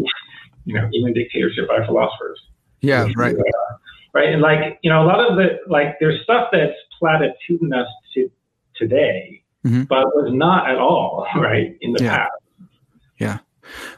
[0.68, 2.40] You know, even dictatorship by philosophers.
[2.82, 3.76] yeah right Uh,
[4.16, 4.30] right.
[4.34, 8.32] And like, you know, a lot of the like, there's stuff that's platitudinous to
[8.76, 9.88] today, Mhm.
[9.88, 12.18] but was not at all right in the Yeah.
[12.18, 12.32] past.
[13.20, 13.38] Yeah.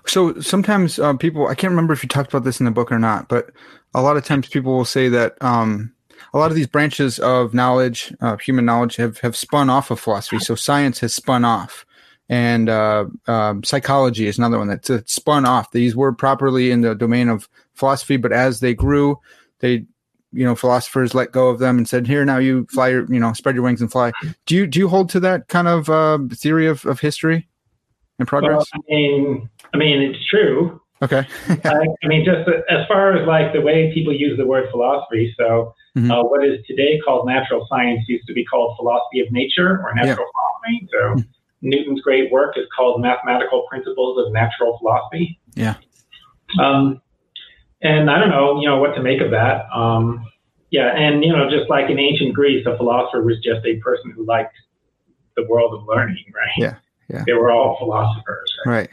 [0.05, 2.91] So sometimes uh, people, I can't remember if you talked about this in the book
[2.91, 3.51] or not, but
[3.93, 5.91] a lot of times people will say that um,
[6.33, 9.99] a lot of these branches of knowledge, uh, human knowledge, have have spun off of
[9.99, 10.39] philosophy.
[10.39, 11.85] So science has spun off,
[12.29, 15.71] and uh, um, psychology is another one that's that's spun off.
[15.71, 19.19] These were properly in the domain of philosophy, but as they grew,
[19.59, 19.85] they
[20.33, 23.19] you know philosophers let go of them and said here now you fly your you
[23.19, 24.11] know spread your wings and fly
[24.45, 27.47] do you do you hold to that kind of uh, theory of, of history
[28.19, 30.81] and progress Well, I mean, I mean, it's true.
[31.01, 31.25] okay
[31.65, 35.33] I, I mean, just as far as like the way people use the word philosophy.
[35.37, 36.11] So, Mhm.
[36.11, 39.93] uh, what is today called natural science used to be called philosophy of nature or
[39.95, 40.87] natural philosophy.
[40.91, 41.23] So,
[41.61, 45.39] Newton's great work is called Mathematical Principles of Natural Philosophy.
[45.55, 45.75] Yeah.
[46.59, 47.01] Um,
[47.81, 49.65] and I don't know, you know, what to make of that.
[49.73, 50.25] Um,
[50.69, 54.11] yeah, and you know, just like in ancient Greece, a philosopher was just a person
[54.11, 54.55] who liked
[55.35, 56.49] the world of learning, right?
[56.57, 56.75] Yeah,
[57.09, 57.23] yeah.
[57.25, 58.53] They were all philosophers.
[58.65, 58.73] Right?
[58.73, 58.89] Right.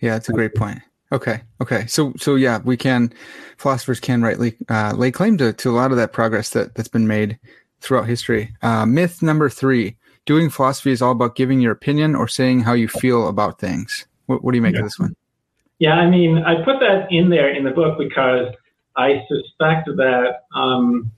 [0.00, 0.80] Yeah, that's a great point.
[1.12, 1.40] Okay.
[1.60, 1.86] Okay.
[1.86, 3.12] So so yeah, we can
[3.58, 6.88] philosophers can rightly uh, lay claim to, to a lot of that progress that that's
[6.88, 7.38] been made
[7.80, 8.54] throughout history.
[8.62, 12.72] Uh, myth number three: doing philosophy is all about giving your opinion or saying how
[12.72, 14.06] you feel about things.
[14.26, 14.80] What, what do you make Yeah.
[14.80, 15.14] of this one?
[15.78, 18.48] Yeah, I mean, I put that in there in the book because
[18.96, 21.10] I suspect that um,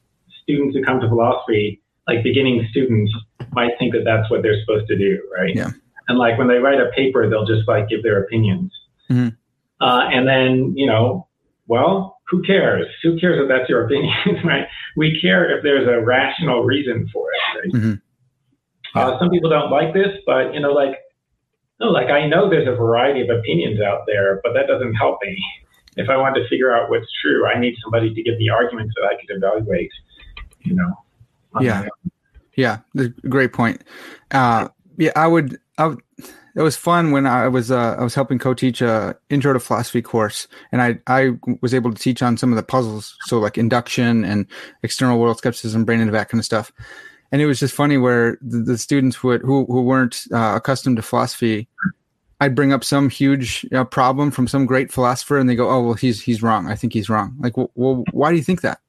[0.42, 3.12] students who come to philosophy, like beginning students,
[3.52, 5.54] might think that that's what they're supposed to do, right?
[5.54, 5.70] Yeah.
[6.08, 8.72] And like when they write a paper, they'll just like give their opinions.
[9.10, 9.36] Mhm.
[9.80, 11.28] Uh, and then, you know,
[11.68, 12.86] well, who cares?
[13.02, 14.12] Who cares if that's your opinion,
[14.44, 14.66] right?
[14.96, 17.72] We care if there's a rational reason for it, right?
[17.82, 18.00] Mhm.
[18.94, 20.96] Uh, some people don't like this, but you know, like,
[21.80, 25.18] no, like I know there's a variety of opinions out there, but that doesn't help
[25.22, 25.36] me.
[25.96, 28.94] If I want to figure out what's true, I need somebody to give me arguments
[28.96, 29.90] that I could evaluate.
[30.60, 30.92] You know.
[31.60, 31.86] Yeah.
[32.58, 32.78] Yeah,
[33.28, 33.84] great point.
[34.32, 35.60] Uh, yeah, I would.
[35.78, 36.02] I would.
[36.56, 40.02] It was fun when I was uh, I was helping co-teach a intro to philosophy
[40.02, 43.58] course, and I I was able to teach on some of the puzzles, so like
[43.58, 44.44] induction and
[44.82, 46.72] external world skepticism, brain and that kind of stuff.
[47.30, 50.96] And it was just funny where the, the students would who who weren't uh, accustomed
[50.96, 51.68] to philosophy,
[52.40, 55.82] I'd bring up some huge uh, problem from some great philosopher, and they go, "Oh
[55.82, 56.68] well, he's he's wrong.
[56.68, 58.80] I think he's wrong." Like, well, well why do you think that?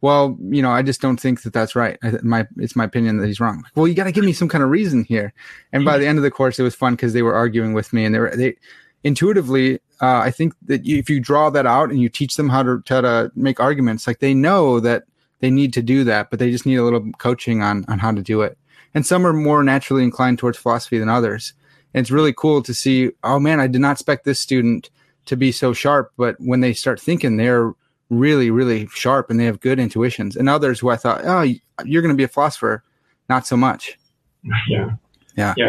[0.00, 1.98] well, you know, I just don't think that that's right.
[2.02, 3.62] I, my it's my opinion that he's wrong.
[3.62, 5.32] Like, well, you got to give me some kind of reason here.
[5.72, 7.92] And by the end of the course, it was fun because they were arguing with
[7.92, 8.56] me, and they were they
[9.04, 9.80] intuitively.
[10.00, 12.62] Uh, I think that you, if you draw that out and you teach them how
[12.62, 15.04] to how to make arguments, like they know that
[15.40, 18.12] they need to do that, but they just need a little coaching on on how
[18.12, 18.58] to do it.
[18.94, 21.52] And some are more naturally inclined towards philosophy than others.
[21.92, 23.10] And it's really cool to see.
[23.22, 24.90] Oh man, I did not expect this student
[25.26, 27.72] to be so sharp, but when they start thinking, they're
[28.10, 30.36] really, really sharp and they have good intuitions.
[30.36, 31.42] And others who I thought, oh,
[31.84, 32.82] you're going to be a philosopher,
[33.28, 33.98] not so much.
[34.68, 34.90] Yeah.
[35.36, 35.54] Yeah.
[35.58, 35.68] Yeah.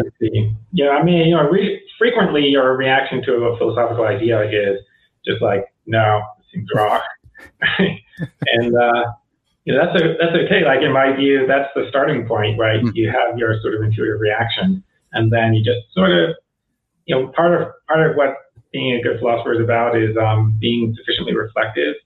[0.72, 0.88] Yeah.
[0.90, 4.78] I mean, you know, re- frequently your reaction to a philosophical idea is
[5.26, 7.00] just like, no, it seems wrong.
[8.46, 9.12] and, uh,
[9.68, 10.64] you know, that's a, that's okay.
[10.64, 12.82] Like in my view, that's the starting point, right?
[12.82, 12.92] Mm.
[12.94, 16.36] You have your sort of intuitive reaction and then you just sort of,
[17.04, 18.34] you know, part of, part of what
[18.72, 21.96] being a good philosopher is about is, um, being sufficiently reflective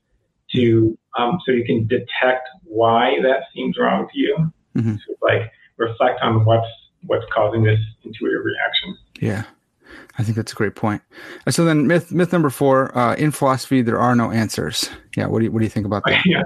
[0.53, 4.53] to, um, so you can detect why that seems wrong to you.
[4.77, 4.99] Mhm.
[5.07, 6.67] So like reflect on what's,
[7.07, 8.99] what's causing this intuitive reaction.
[9.21, 9.45] Yeah.
[10.19, 11.01] I think that's a great point.
[11.49, 14.91] So then myth, myth number four, uh, in philosophy, there are no answers.
[15.17, 15.27] Yeah.
[15.27, 16.23] What do you, what do you think about that?
[16.27, 16.43] yeah,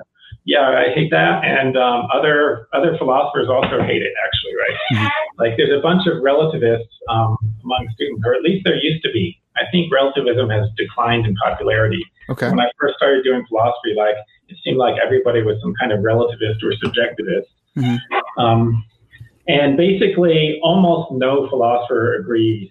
[0.46, 4.14] yeah, I hate that, and um, other other philosophers also hate it.
[4.24, 4.78] Actually, right?
[4.92, 5.10] Mhm.
[5.38, 9.10] Like, there's a bunch of relativists um, among students, or at least there used to
[9.12, 9.36] be.
[9.56, 12.02] I think relativism has declined in popularity.
[12.30, 12.48] Okay.
[12.48, 14.14] When I first started doing philosophy, like
[14.48, 17.50] it seemed like everybody was some kind of relativist or subjectivist.
[17.76, 17.98] Mhm.
[18.38, 18.84] Um,
[19.48, 22.70] and basically, almost no philosopher agrees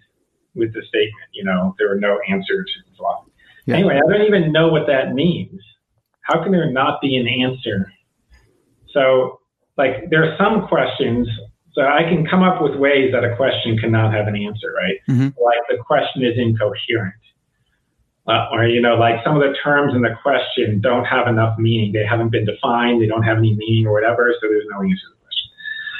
[0.56, 1.28] with the statement.
[1.34, 3.32] You know, there are no answers in philosophy.
[3.66, 3.76] Yeah.
[3.76, 5.62] Anyway, I don't even know what that means.
[6.26, 7.92] How can there not be an answer?
[8.92, 9.40] So,
[9.78, 11.28] like, there are some questions.
[11.74, 14.96] So I can come up with ways that a question cannot have an answer, right?
[15.10, 15.36] Mhm.
[15.38, 17.14] Like the question is incoherent.
[18.28, 21.60] Uh, or, you know, like some of the terms in the question don't have enough
[21.60, 21.92] meaning.
[21.92, 23.02] They haven't been defined.
[23.02, 24.34] They don't have any meaning or whatever.
[24.42, 25.50] So there's no answer to the question.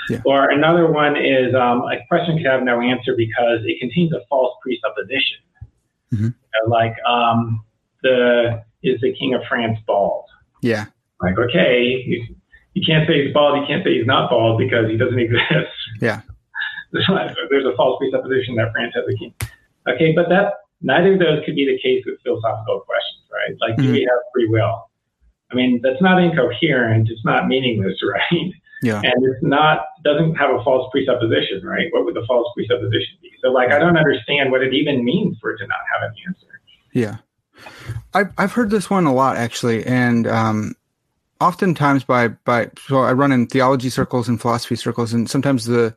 [0.10, 0.22] Yeah.
[0.26, 4.22] Or another one is um, a question could have no answer because it contains a
[4.30, 5.38] false presupposition.
[6.14, 6.22] Mhm.
[6.22, 7.64] You know, like um,
[8.02, 10.26] the is the king of France bald?
[10.62, 10.86] Yeah.
[11.22, 12.36] Like, okay, you,
[12.74, 15.74] you can't say he's bald, you can't say he's not bald because he doesn't exist.
[16.02, 16.22] Yeah.
[16.92, 17.08] There's
[17.50, 19.34] there's a false presupposition that France has a king.
[19.88, 23.56] Okay, but that neither of those could be the case with philosophical questions, right?
[23.60, 24.10] Like, do we mm-hmm.
[24.10, 24.90] have free will?
[25.52, 27.10] I mean, that's not incoherent.
[27.10, 28.52] It's not meaningless, right?
[28.82, 29.02] Yeah.
[29.04, 31.88] And it's not doesn't have a false presupposition, right?
[31.92, 33.32] What would the false presupposition be?
[33.42, 36.16] So, like, I don't understand what it even means for it to not have an
[36.28, 36.62] answer.
[36.94, 37.18] Yeah.
[38.14, 40.76] I've I've heard this one a lot actually, and um,
[41.42, 45.96] oftentimes by by so I run in theology circles and philosophy circles, and sometimes the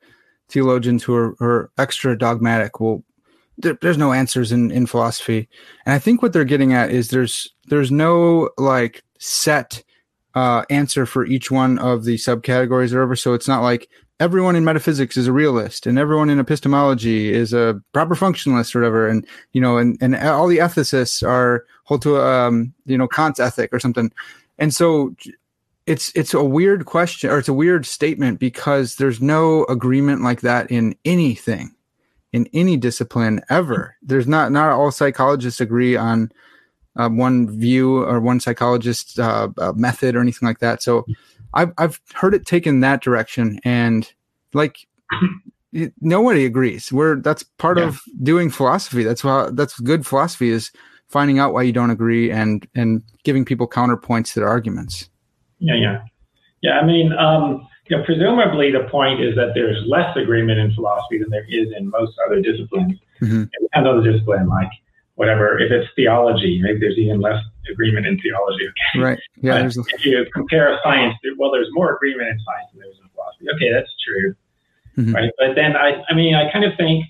[0.49, 3.05] theologians who are, are extra dogmatic will
[3.59, 5.49] there, there's no answers in in philosophy,
[5.85, 9.83] and I think what they're getting at is there's there's no like set
[10.35, 13.17] uh, answer for each one of the subcategories or whatever.
[13.17, 13.89] So it's not like
[14.21, 18.81] everyone in metaphysics is a realist and everyone in epistemology is a proper functionalist or
[18.81, 19.09] whatever.
[19.09, 23.41] And, you know, and, and all the ethicists are hold to, um, you know, Kant's
[23.41, 24.13] ethic or something.
[24.59, 25.15] And so
[25.87, 30.41] it's, it's a weird question or it's a weird statement because there's no agreement like
[30.41, 31.75] that in anything,
[32.33, 33.97] in any discipline ever.
[34.03, 36.33] There's not, not all psychologists agree on,
[36.97, 40.83] uh, one view or one psychologist uh, uh, method or anything like that.
[40.83, 41.07] So
[41.59, 44.11] I've I've heard it taken that direction, and
[44.55, 44.77] like
[46.01, 46.93] nobody agrees.
[46.93, 47.89] We're that's part Yeah.
[47.89, 49.03] of doing philosophy.
[49.03, 50.71] That's why that's good philosophy is
[51.09, 55.09] finding out why you don't agree and and giving people counterpoints to their arguments.
[55.59, 56.03] Yeah, yeah,
[56.63, 56.79] yeah.
[56.79, 61.19] I mean, um, you know, presumably the point is that there's less agreement in philosophy
[61.19, 62.95] than there is in most other disciplines.
[63.21, 63.49] Mhm.
[63.75, 64.69] On the discipline, like
[65.17, 65.59] whatever.
[65.59, 68.65] If it's theology, maybe there's even less agreement in theology.
[68.69, 69.19] Okay, Right?
[69.41, 69.53] Yeah.
[69.53, 72.97] But There's if you compare science, well, there's more agreement in science than there is
[73.03, 73.47] in philosophy.
[73.55, 74.35] Okay, that's true,
[74.97, 75.15] Mhm.
[75.15, 75.31] right?
[75.39, 77.05] But then I, I mean, I kind of think,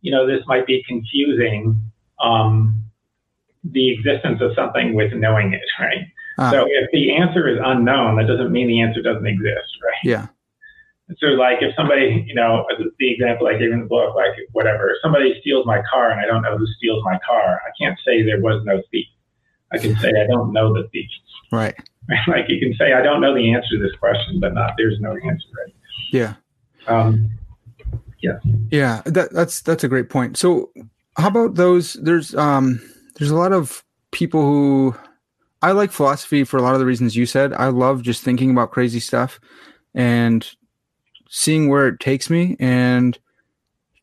[0.00, 1.76] you know, this might be confusing
[2.20, 2.82] um,
[3.64, 6.06] the existence of something with knowing it, right?
[6.38, 6.50] Ah.
[6.50, 10.02] So if the answer is unknown, that doesn't mean the answer doesn't exist, right?
[10.04, 10.26] yeah.
[11.18, 12.64] So like if somebody, you know,
[12.98, 16.18] the example I gave in the book, like whatever, if somebody steals my car and
[16.20, 19.06] I don't know who steals my car, I can't say there was no thief.
[19.72, 21.08] I can say I don't know the thief.
[21.50, 21.74] Right.
[22.28, 25.00] like you can say I don't know the answer to this question, but not there's
[25.00, 25.74] no answer, right?
[26.12, 26.34] Yeah.
[26.86, 27.38] Um,
[28.70, 30.36] Yeah, that, that's that's a great point.
[30.36, 30.70] So,
[31.16, 31.94] how about those?
[31.94, 32.80] There's um,
[33.16, 34.94] there's a lot of people who
[35.60, 37.52] I like philosophy for a lot of the reasons you said.
[37.52, 39.40] I love just thinking about crazy stuff
[39.94, 40.48] and
[41.28, 43.18] seeing where it takes me and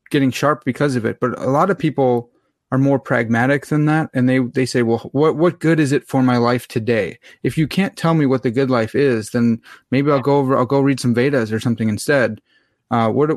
[0.10, 1.20] getting sharp because of it.
[1.20, 2.32] But a lot of people
[2.72, 6.08] are more pragmatic than that, and they they say, "Well, what what good is it
[6.08, 7.18] for my life today?
[7.44, 10.56] If you can't tell me what the good life is, then maybe I'll go over.
[10.56, 12.42] I'll go read some Vedas or something instead."
[12.92, 13.32] Uh, what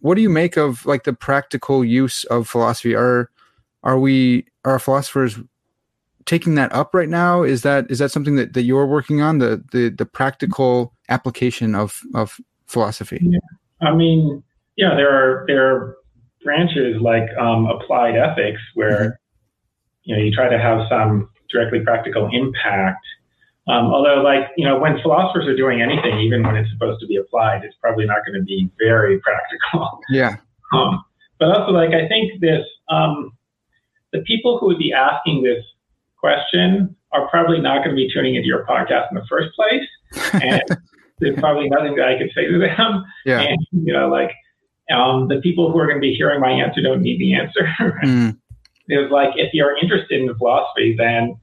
[0.00, 2.94] what do you make of like the practical use of philosophy?
[2.94, 3.30] Are
[3.82, 5.38] are we are philosophers
[6.26, 7.42] taking that up right now?
[7.42, 11.74] Is that is that something that, that you're working on the the the practical application
[11.74, 13.20] of of philosophy?
[13.80, 14.42] I mean,
[14.76, 15.96] yeah, there are there are
[16.44, 19.20] branches like um, applied ethics where
[20.04, 23.04] you know you try to have some directly practical impact.
[23.68, 27.06] Um, although, like you know, when philosophers are doing anything, even when it's supposed to
[27.06, 30.00] be applied, it's probably not going to be very practical.
[30.10, 30.36] Yeah,
[30.72, 31.04] Um,
[31.38, 33.32] but also, like, I think this, um,
[34.12, 35.64] the people who would be asking this
[36.16, 39.82] question are probably not going to be tuning into your podcast in the first place.
[40.34, 40.62] And
[41.18, 43.04] there's probably nothing that I could say to them.
[43.26, 44.30] yeah, And, you know, like,
[44.92, 47.68] um, the people who are going to be hearing my answer don't need the answer.
[48.04, 48.36] Mm,
[48.88, 51.36] It's like, if you're interested in philosophy, then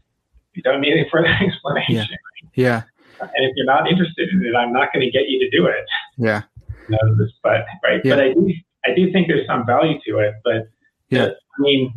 [0.53, 2.07] you don't need any further explanation.
[2.55, 2.83] yeah,
[3.21, 5.65] And if you're not interested in it, I'm not going to get you to do
[5.67, 5.85] it.
[6.17, 6.41] yeah,
[6.89, 8.01] this, but right.
[8.03, 8.15] Yeah.
[8.15, 8.53] But I do,
[8.85, 10.33] I do think there's some value to it.
[10.43, 10.69] But
[11.09, 11.25] Yeah.
[11.27, 11.93] the- I mean,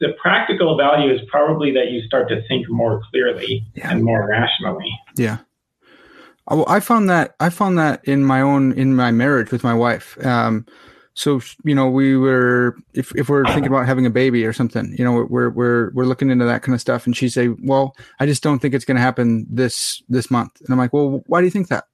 [0.00, 3.90] the practical value is probably that you start to think more clearly Yeah.
[3.92, 4.90] and more rationally.
[5.16, 5.38] yeah.
[6.48, 9.74] Oh, I found that I found that in my own in my marriage with my
[9.74, 10.16] wife.
[10.24, 10.66] Um,
[11.14, 14.94] so you know, we were if if we're thinking about having a baby or something,
[14.98, 17.96] you know, we're we're we're looking into that kind of stuff, and she say, "Well,
[18.20, 21.22] I just don't think it's going to happen this this month," and I'm like, "Well,
[21.26, 21.84] why do you think that?"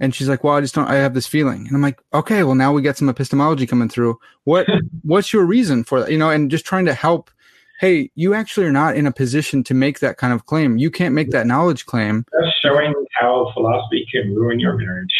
[0.00, 0.88] And she's like, "Well, I just don't.
[0.88, 3.88] I have this feeling." And I'm like, "Okay, well, now we get some epistemology coming
[3.88, 4.18] through.
[4.44, 4.66] What
[5.02, 6.10] what's your reason for that?
[6.10, 7.30] You know?" And just trying to help
[7.78, 10.78] hey, you actually are not in a position to make that kind of claim.
[10.78, 12.26] You can't make that knowledge claim.
[12.32, 15.14] That's showing how philosophy can ruin your marriage.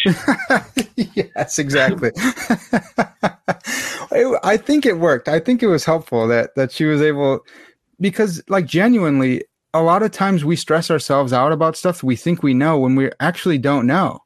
[0.96, 2.10] yes, exactly.
[4.42, 5.28] I think it worked.
[5.28, 7.44] I think it was helpful that that she was able
[8.00, 9.44] because like genuinely
[9.74, 12.96] a lot of times we stress ourselves out about stuff we think we know when
[12.96, 14.20] we actually don't know.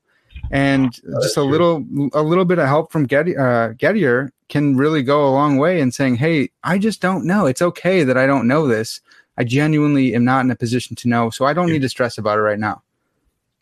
[0.50, 1.50] And just a true.
[1.50, 5.56] little a little bit of help from Getty, uh, Gettier can really go a long
[5.56, 7.46] way in saying, "Hey, I just don't know.
[7.46, 9.00] It's okay that I don't know this.
[9.38, 12.18] I genuinely am not in a position to know, so I don't need to stress
[12.18, 12.82] about it right now."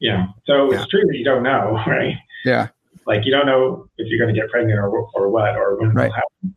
[0.01, 0.27] Yeah.
[0.47, 0.81] So yeah.
[0.81, 2.17] it's true that you don't know, right?
[2.45, 2.69] Yeah.
[3.07, 5.93] Like you don't know if you're going to get pregnant or or what or when
[5.93, 6.07] right.
[6.07, 6.57] it'll happen.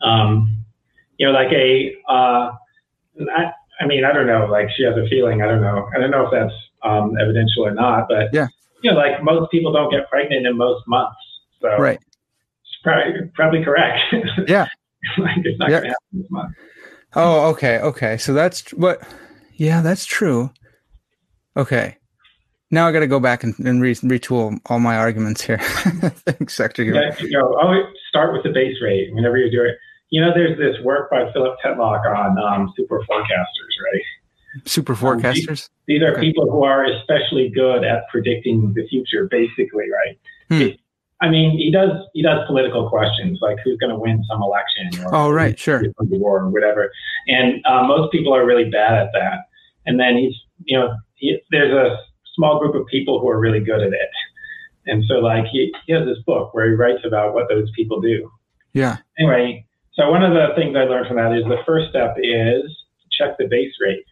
[0.00, 0.64] Um,
[1.18, 2.52] you know, like a, uh,
[3.36, 4.46] I, I mean, I don't know.
[4.46, 5.40] Like she has a feeling.
[5.42, 5.88] I don't know.
[5.94, 8.08] I don't know if that's um, evidential or not.
[8.08, 8.48] But yeah,
[8.82, 11.16] you know, like most people don't get pregnant in most months.
[11.60, 12.00] So right.
[12.82, 14.00] Probably probably correct.
[14.48, 14.66] Yeah.
[15.18, 16.54] like it's not going to happen this month.
[17.14, 18.16] Oh, okay, okay.
[18.16, 19.00] So that's what.
[19.54, 20.50] Yeah, that's true.
[21.56, 21.96] Okay.
[22.70, 25.58] Now I got to go back and, and re- retool all my arguments here.
[26.26, 26.84] Thanks, Sector.
[26.84, 29.76] Yeah, you know, always start with the base rate whenever you do it.
[30.10, 34.02] You know, there's this work by Philip Tetlock on um, super forecasters, right?
[34.64, 35.48] Super forecasters.
[35.48, 36.20] Um, these, these, are okay.
[36.20, 40.18] people who are especially good at predicting the future, basically, right?
[40.48, 40.76] Hmm.
[41.20, 45.04] I mean, he does he does political questions like who's going to win some election,
[45.04, 46.92] or oh right, sure, war or whatever.
[47.26, 49.38] And uh, most people are really bad at that.
[49.86, 51.96] And then he's you know he, there's a
[52.36, 54.10] small group of people who are really good at it.
[54.86, 58.00] And so like he, he has this book where he writes about what those people
[58.00, 58.30] do.
[58.72, 58.98] Yeah.
[59.18, 62.64] Anyway, so one of the things I learned from that is the first step is
[63.10, 64.04] check the base rate.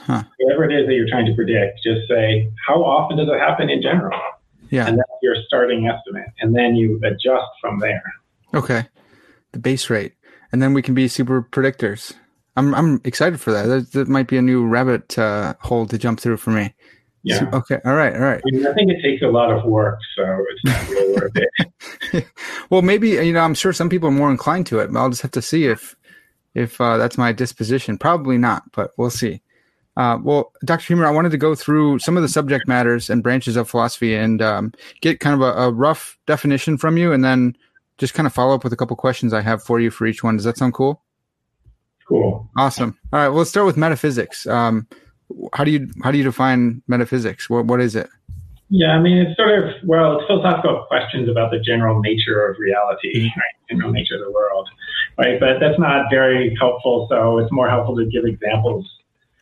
[0.00, 0.24] Huh.
[0.38, 3.70] Whatever it is that you're trying to predict, just say, how often does it happen
[3.70, 4.18] in general?
[4.70, 4.86] Yeah.
[4.86, 6.28] And your starting estimate.
[6.40, 8.02] And then you adjust from there.
[8.54, 8.86] Okay.
[9.52, 10.14] The base rate.
[10.52, 12.14] And then we can be super predictors.
[12.56, 13.66] I'm I'm excited for that.
[13.66, 16.74] That, that might be a new rabbit uh, hole to jump through for me.
[17.22, 17.38] Yeah.
[17.38, 17.78] So, okay.
[17.84, 18.14] All right.
[18.14, 18.40] All right.
[18.44, 21.32] I, mean, I, think it takes a lot of work, so it's not really worth
[21.34, 22.26] it.
[22.70, 24.92] well, maybe you know, I'm sure some people are more inclined to it.
[24.92, 25.94] But I'll just have to see if
[26.54, 27.98] if uh, that's my disposition.
[27.98, 29.42] Probably not, but we'll see.
[29.98, 30.94] Uh, well, Dr.
[30.94, 34.14] Huemer, I wanted to go through some of the subject matters and branches of philosophy
[34.14, 37.56] and um, get kind of a, a, rough definition from you, and then
[37.98, 40.22] just kind of follow up with a couple questions I have for you for each
[40.22, 40.36] one.
[40.36, 41.02] Does that sound cool?
[42.06, 42.48] Cool.
[42.56, 42.96] Awesome.
[43.12, 43.28] All right.
[43.28, 44.46] Well, let's start with metaphysics.
[44.46, 44.86] Um,
[45.52, 47.50] how do you how do you define metaphysics?
[47.50, 48.08] What what is it?
[48.70, 52.56] Yeah, I mean, it's sort of well, it's philosophical questions about the general nature of
[52.60, 53.40] reality, mm-hmm.
[53.40, 53.68] right?
[53.68, 54.68] General nature of the world,
[55.18, 55.40] right?
[55.40, 57.08] But that's not very helpful.
[57.10, 58.88] So it's more helpful to give examples.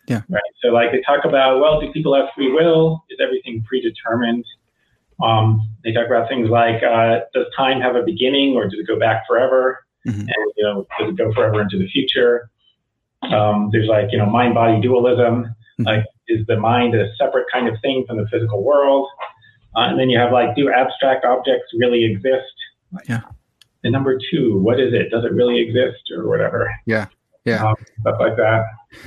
[0.07, 0.23] Yeah.
[0.29, 0.43] Right.
[0.63, 3.05] So like they talk about, well, do people have free will?
[3.11, 4.45] Is everything predetermined?
[5.23, 8.87] Um, they talk about things like, uh, does time have a beginning or does it
[8.87, 9.87] go back forever?
[10.07, 10.21] Mm-hmm.
[10.21, 12.49] And you know, does it go forever into the future?
[13.23, 15.45] Um, there's like you know mind body dualism.
[15.45, 15.83] Mm-hmm.
[15.83, 19.09] Like, is the mind a separate kind of thing from the physical world?
[19.75, 22.55] Uh, and then you have like, do abstract objects really exist?
[22.93, 23.23] Like, yeah.
[23.85, 25.11] And number two, what is it?
[25.11, 26.75] Does it really exist or whatever?
[26.87, 27.07] Yeah.
[27.47, 27.65] Yeah.
[27.65, 28.65] Um, stuff like that.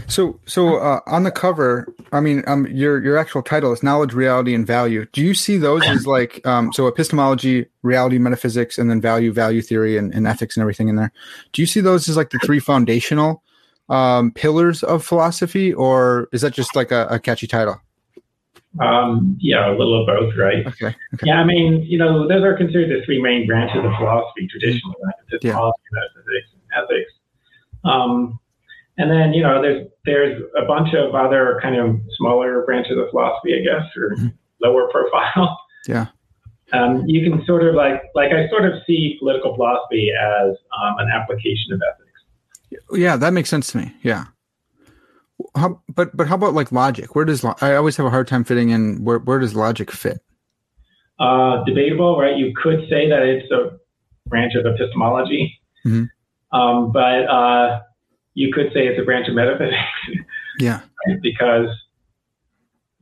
[0.07, 4.13] So, so uh, on the cover, I mean, um, your your actual title is knowledge,
[4.13, 5.05] reality, and value.
[5.11, 9.61] Do you see those as like um, so epistemology, reality, metaphysics, and then value, value
[9.61, 11.11] theory, and, and ethics, and everything in there?
[11.51, 13.43] Do you see those as like the three foundational
[13.89, 17.81] um, pillars of philosophy, or is that just like a, a catchy title?
[18.79, 20.65] Um, yeah, a little of both, right?
[20.65, 23.91] Okay, okay, Yeah, I mean, you know, those are considered the three main branches of
[23.97, 25.15] philosophy traditionally, right?
[25.27, 25.99] Epistemology, yeah.
[25.99, 27.18] metaphysics, and ethics.
[27.83, 28.39] Um,
[28.97, 33.09] and then, you know, there's there's a bunch of other kind of smaller branches of
[33.09, 34.27] philosophy, I guess, or mm-hmm.
[34.61, 35.57] lower profile.
[35.87, 36.07] Yeah.
[36.73, 40.95] Um, you can sort of like like I sort of see political philosophy as um,
[40.99, 42.83] an application of ethics.
[42.91, 43.95] Yeah, that makes sense to me.
[44.03, 44.25] Yeah.
[45.55, 47.15] How, but but how about like logic?
[47.15, 49.03] Where does I always have a hard time fitting in?
[49.03, 50.19] Where where does logic fit?
[51.19, 52.37] Uh, debatable, right?
[52.37, 53.77] You could say that it's a
[54.27, 56.03] branch of epistemology, mm-hmm.
[56.51, 57.81] Um, but uh,
[58.33, 59.75] you could say it's a branch of metaphysics.
[60.59, 61.21] yeah, right?
[61.21, 61.67] because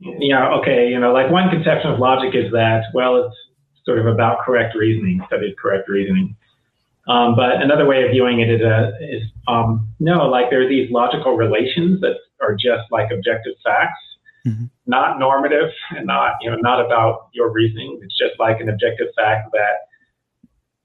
[0.00, 3.36] yeah, okay, you know, like one conception of logic is that well, it's
[3.84, 6.36] sort of about correct reasoning, studied correct reasoning.
[7.08, 10.68] Um, but another way of viewing it is, a, is um, no, like there are
[10.68, 13.98] these logical relations that are just like objective facts,
[14.46, 14.66] mm-hmm.
[14.86, 17.98] not normative and not you know not about your reasoning.
[18.02, 19.87] It's just like an objective fact that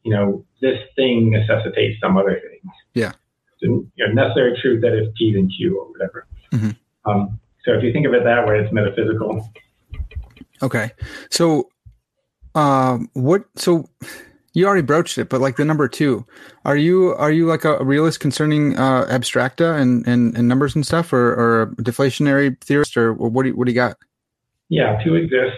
[0.04, 2.72] you know this thing necessitates some other thing.
[2.94, 3.12] Yeah,
[3.54, 6.28] it's a you know, necessary truth that is P than Q or whatever.
[6.52, 7.10] Mm-hmm.
[7.10, 9.50] Um, so if you think of it that way, it's metaphysical.
[10.62, 10.92] Okay,
[11.30, 11.70] so
[12.56, 13.90] um, what so
[14.56, 16.28] You already broached it, but like the number two,
[16.64, 20.86] are you are you like a realist concerning uh, abstracta and, and, and numbers and
[20.86, 23.98] stuff, or, or a deflationary theorist, or what do you, what do you got?
[24.70, 25.58] Yeah, two exists.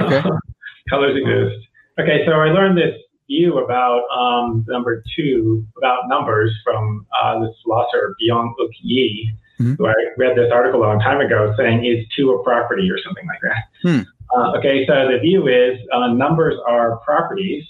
[0.00, 0.22] Okay.
[0.90, 1.68] Colors exist.
[2.00, 2.94] Okay, so I learned this
[3.26, 9.78] view about um, number two about numbers from uh, this philosopher Byung Uk Yi, Mhm.
[9.78, 12.98] who I read this article a long time ago saying is two a property or
[12.98, 13.62] something like that.
[13.82, 14.00] Hmm.
[14.36, 17.64] Uh, okay, so the view is uh, numbers are properties.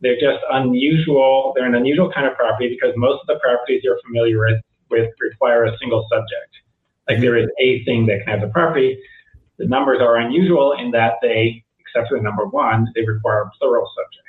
[0.00, 1.52] They're just unusual.
[1.54, 5.10] They're an unusual kind of property because most of the properties you're familiar with, with
[5.20, 6.52] require a single subject.
[7.08, 8.98] Like there is a thing that can have the property.
[9.58, 13.50] The numbers are unusual in that they, except for the number one, they require a
[13.58, 14.26] plural subject.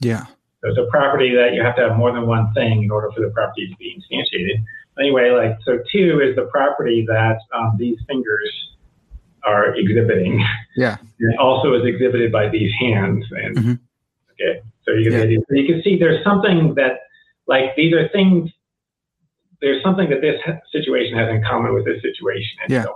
[0.00, 0.26] Yeah.
[0.62, 3.10] So it's a property that you have to have more than one thing in order
[3.14, 4.62] for the property to be instantiated.
[4.98, 8.50] Anyway, like so, two is the property that um, these fingers
[9.44, 10.44] are exhibiting.
[10.76, 10.98] Yeah.
[11.20, 13.24] And also is exhibited by these hands.
[13.30, 13.78] And Mhm.
[14.32, 15.38] okay, so you can Yeah.
[15.48, 17.00] so you can see there's something that
[17.46, 18.50] like these are things.
[19.62, 20.40] There's something that this
[20.72, 22.58] situation has in common with this situation.
[22.64, 22.82] And Yeah.
[22.84, 22.90] So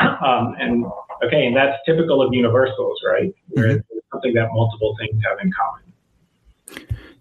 [0.00, 0.24] on.
[0.24, 0.84] Um, and
[1.24, 3.32] okay, and that's typical of universals, right?
[3.50, 3.78] Where Mm-hmm.
[3.96, 5.82] it's something that multiple things have in common.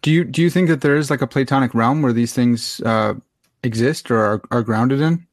[0.01, 2.82] Do you do you think that there is like a Platonic realm where these things
[2.82, 3.14] uh,
[3.64, 5.26] exist or are, are grounded in?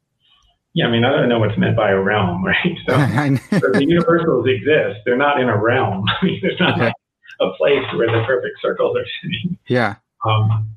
[0.73, 2.77] Yeah, I mean, I don't know what's meant by a realm, right?
[2.87, 2.93] So,
[3.59, 5.01] so the universals exist.
[5.05, 6.05] They're not in a realm.
[6.21, 6.85] I mean, there's not Okay.
[6.85, 6.93] like
[7.41, 9.57] a place where the perfect circles are sitting.
[9.67, 9.95] yeah.
[10.25, 10.69] Um,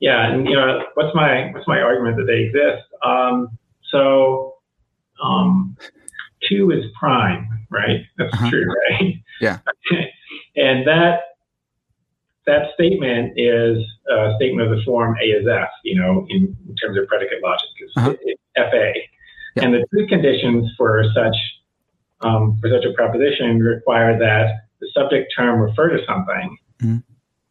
[0.00, 2.84] yeah, and you know, what's my what's my argument that they exist?
[3.04, 3.48] Um,
[3.90, 4.54] so,
[5.22, 5.76] um,
[6.48, 8.00] two is prime, right?
[8.18, 8.50] That's Uh-huh.
[8.50, 9.14] true, right?
[9.40, 9.58] Yeah.
[10.56, 11.20] and that
[12.48, 13.78] that statement is
[14.10, 17.42] a statement of the form A is F, you know, in, in terms of predicate
[17.42, 17.68] logic.
[17.78, 18.14] It's, Uh-huh.
[18.22, 18.92] it's FA.
[19.54, 19.64] Yeah.
[19.64, 21.36] And the truth conditions for such
[22.20, 24.46] um, for such a proposition require that
[24.80, 27.02] the subject term refer to something, Mhm.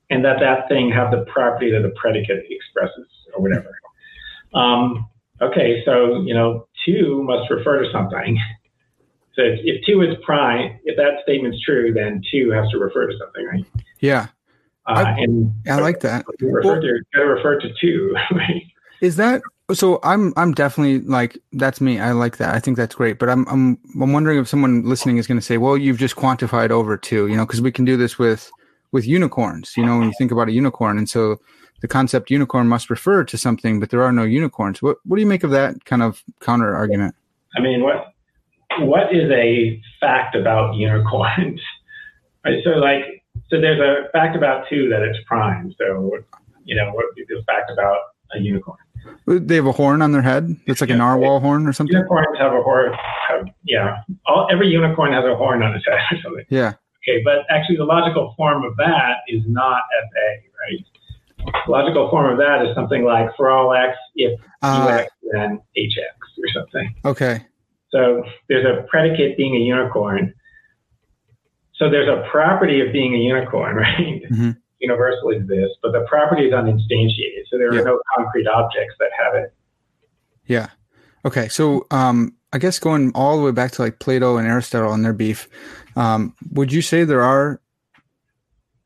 [0.09, 3.71] and that that thing have the property that the predicate expresses, or whatever.
[4.53, 5.07] Um,
[5.41, 8.37] okay, so you know, two must refer to something.
[9.35, 13.07] So if, if two is prime, if that statement's true, then two has to refer
[13.07, 13.65] to something, right?
[14.01, 14.27] Yeah.
[14.87, 16.25] Uh, I- and I like that.
[16.39, 18.15] you refer Well- to, you refer to two.
[19.01, 19.41] Is that
[19.73, 19.99] so?
[20.01, 21.99] I'm I'm definitely like that's me.
[21.99, 22.55] I like that.
[22.55, 23.19] I think that's great.
[23.19, 26.15] But I'm I'm I'm wondering if someone listening is going to say, "Well, you've just
[26.15, 28.49] quantified over two," you know, because we can do this with
[28.91, 29.73] with unicorns.
[29.77, 31.39] You know, when you think about a unicorn, and so
[31.81, 34.81] the concept unicorn must refer to something, but there are no unicorns.
[34.81, 37.13] What what do you make of that kind of counter argument?
[37.55, 38.13] I mean, what
[38.79, 41.61] what is a fact about unicorns?
[42.45, 43.03] Right, so, like,
[43.49, 45.73] so there's a fact about two that it's prime.
[45.77, 46.11] So,
[46.65, 47.97] you know, what is the fact about
[48.33, 48.77] a unicorn?
[49.25, 50.55] They have a horn on their head.
[50.65, 50.97] It's like a Yeah.
[50.97, 51.95] narwhal horn or something.
[51.95, 52.93] Unicorns have a horn.
[53.29, 56.45] Have, yeah, all, every unicorn has a horn on its head or something.
[56.49, 56.73] Yeah.
[57.07, 59.81] Okay, but actually, the logical form of that is not
[60.11, 60.29] FA,
[60.59, 61.55] right?
[61.65, 65.61] The logical form of that is something like for all x, if Uh, ux, then
[65.77, 65.97] hx
[66.43, 66.93] or something.
[67.05, 67.45] okay.
[67.91, 70.33] So there's a predicate being a unicorn.
[71.77, 74.23] So there's a property of being a unicorn, right?
[74.31, 74.57] Mhm.
[74.79, 77.45] Universal exists, but the property is uninstantiated.
[77.49, 77.81] So there Yeah.
[77.81, 79.53] are no concrete objects that have it.
[80.45, 80.67] Yeah.
[81.25, 81.47] Okay.
[81.47, 85.03] So, um, I guess going all the way back to like Plato and Aristotle and
[85.03, 85.49] their beef,
[85.95, 87.59] um, would you say there are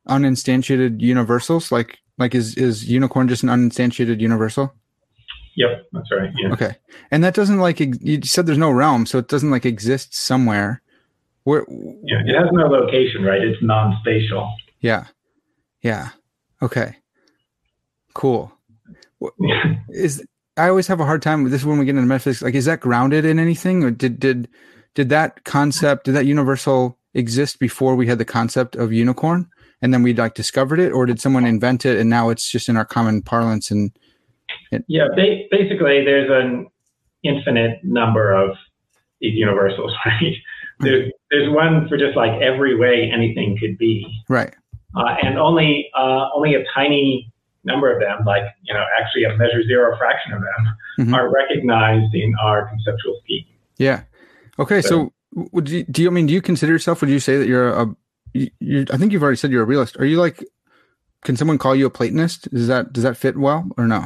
[0.08, 1.72] uninstantiated universals?
[1.72, 4.74] Like, like is is unicorn just an uninstantiated universal?
[5.56, 6.32] Yep, that's right.
[6.38, 6.54] Yeah.
[6.54, 6.76] Okay.
[7.12, 10.82] And that doesn't like you said there's no realm, so it doesn't like exist somewhere.
[11.44, 11.66] Where?
[11.70, 12.22] yeah.
[12.26, 13.42] It has no location, right?
[13.42, 14.54] It's non-spatial.
[14.80, 15.06] Yeah.
[15.82, 16.10] Yeah.
[16.62, 16.96] Okay.
[18.14, 18.52] Cool.
[19.90, 20.24] is
[20.58, 22.42] I always have a hard time with this when we get into metaphysics.
[22.42, 24.48] Like, is that grounded in anything, or did did
[24.96, 29.50] did that concept, did that universal exist before we had the concept of unicorn,
[29.82, 32.70] and then we like discovered it, or did someone invent it and now it's just
[32.70, 33.72] in our common parlance?
[33.72, 33.92] And
[34.88, 36.68] yeah, ba- basically, there's an
[37.24, 38.56] infinite number of
[39.20, 40.36] these universals, right?
[40.84, 44.06] There's, there's one for just like every way anything could be.
[44.30, 44.54] right,
[44.96, 47.32] uh, and only uh, only a tiny
[47.64, 51.16] number of them, like you know, actually a measure zero fraction of them, Mhm.
[51.16, 53.46] are recognized in our conceptual scheme.
[53.78, 54.04] yeah,
[54.60, 54.82] okay.
[54.82, 57.02] So, would you do you I mean do you consider yourself?
[57.02, 57.96] Would you say that you're a
[58.34, 59.98] you, you, I think you've already said you're a realist.
[60.00, 60.44] Are you like?
[61.24, 62.50] Can someone call you a Platonist?
[62.52, 64.06] Does that does that fit well or no?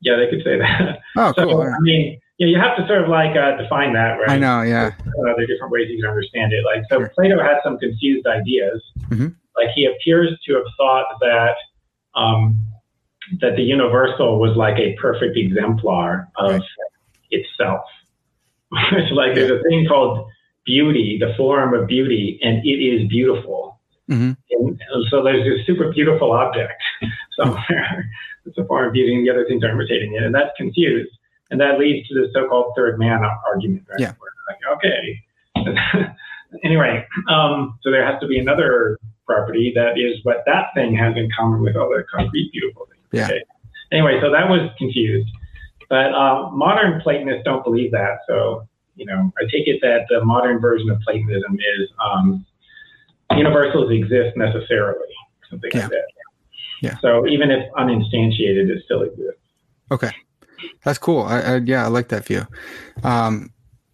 [0.00, 0.98] Yeah, they could say that.
[1.16, 1.62] Oh, so cool.
[1.62, 4.30] I mean, yeah, you have to sort of like uh, define that, right?
[4.30, 4.62] I know.
[4.62, 4.90] Yeah.
[5.00, 6.64] Uh, there are different ways you can understand it.
[6.64, 7.08] Like, so Sure.
[7.14, 8.82] Plato had some confused ideas.
[9.08, 9.34] Mhm.
[9.56, 11.56] Like, he appears to have thought that
[12.14, 12.56] um,
[13.40, 16.62] that the universal was like a perfect exemplar of Right.
[17.30, 17.84] itself.
[18.92, 20.28] it's like there's a thing called
[20.64, 23.80] beauty, the form of beauty, and it is beautiful.
[24.08, 24.78] hmm And
[25.10, 26.80] so there's this super beautiful object
[27.38, 28.08] somewhere.
[28.44, 31.15] it's a form of beauty, and the other things are imitating it, and that's confused.
[31.50, 34.00] And that leads to the so-called third man argument, right?
[34.00, 34.12] Yeah.
[34.48, 36.12] Like, okay.
[36.64, 41.16] anyway, um, so there has to be another property that is what that thing has
[41.16, 43.04] in common with other concrete beautiful things.
[43.12, 43.26] Yeah.
[43.26, 43.42] Okay.
[43.92, 45.28] Anyway, so that was confused.
[45.88, 48.18] But uh, modern Platonists don't believe that.
[48.28, 48.66] So,
[48.96, 52.44] you know, I take it that the modern version of Platonism is um,
[53.36, 55.06] universals exist necessarily,
[55.48, 55.82] something Yeah.
[55.82, 56.04] like that.
[56.82, 56.98] Yeah.
[56.98, 59.40] So even if uninstantiated, it still exists.
[59.90, 60.10] Okay,
[60.84, 61.22] that's cool.
[61.22, 62.46] I, I yeah, I like that view.
[63.02, 63.50] Um,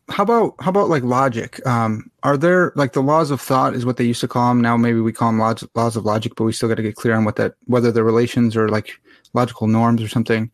[0.08, 1.64] how about how about like logic?
[1.66, 4.60] Um, are there like the laws of thought is what they used to call them.
[4.60, 6.96] Now maybe we call them laws, laws of logic, but we still got to get
[6.96, 8.92] clear on what that whether the relations or like
[9.32, 10.50] logical norms or something.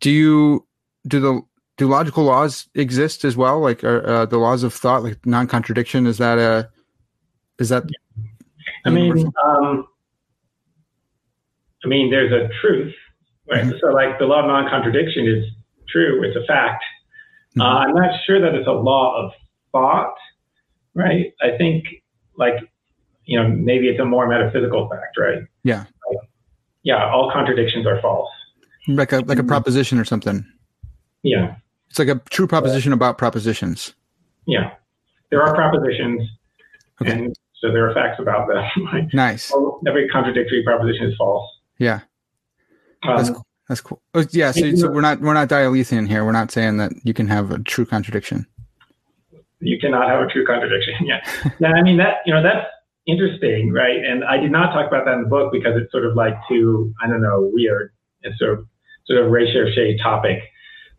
[0.00, 0.66] Do you
[1.06, 1.42] do the
[1.76, 3.60] do logical laws exist as well?
[3.60, 6.06] Like are, uh, the laws of thought, like non contradiction?
[6.06, 6.70] Is that a
[7.58, 7.84] is that?
[8.84, 9.86] I mean, um,
[11.84, 12.94] I mean, there's a truth,
[13.50, 13.64] right?
[13.64, 13.80] Mhm.
[13.80, 15.44] So, like the law of non-contradiction is
[15.88, 16.82] true; it's a fact.
[17.56, 17.62] Mhm.
[17.62, 19.32] Uh, I'm not sure that it's a law of
[19.72, 20.14] thought,
[20.94, 21.32] right?
[21.40, 21.84] I think,
[22.36, 22.54] like,
[23.24, 25.42] you know, maybe it's a more metaphysical fact, right?
[25.64, 25.84] Yeah.
[26.08, 26.28] Like,
[26.82, 28.28] yeah, all contradictions are false.
[28.88, 30.44] like a like a proposition or something.
[31.24, 31.56] Yeah,
[31.90, 33.94] It's like a true proposition about propositions.
[34.46, 34.74] yeah.
[35.30, 36.22] There are propositions,
[37.02, 37.10] Okay.
[37.10, 39.08] and so there are facts about them.
[39.12, 39.52] Nice.
[39.88, 41.50] Every contradictory proposition is false.
[41.78, 42.00] Yeah.
[43.06, 43.46] That's Um, cool.
[43.68, 44.00] That's cool.
[44.14, 44.52] Oh, yeah.
[44.52, 46.24] So, so we're not we're not dialethian here.
[46.24, 48.46] We're not saying that you can have a true contradiction.
[49.60, 50.94] you cannot have a true contradiction.
[51.04, 51.20] Yeah.
[51.60, 52.66] yeah, I mean that you know that's
[53.06, 54.04] interesting, right?
[54.04, 56.34] And I did not talk about that in the book because it's sort of like
[56.48, 57.92] too I don't know weird.
[58.22, 58.66] It's sort of
[59.06, 60.38] sort of recherche topic.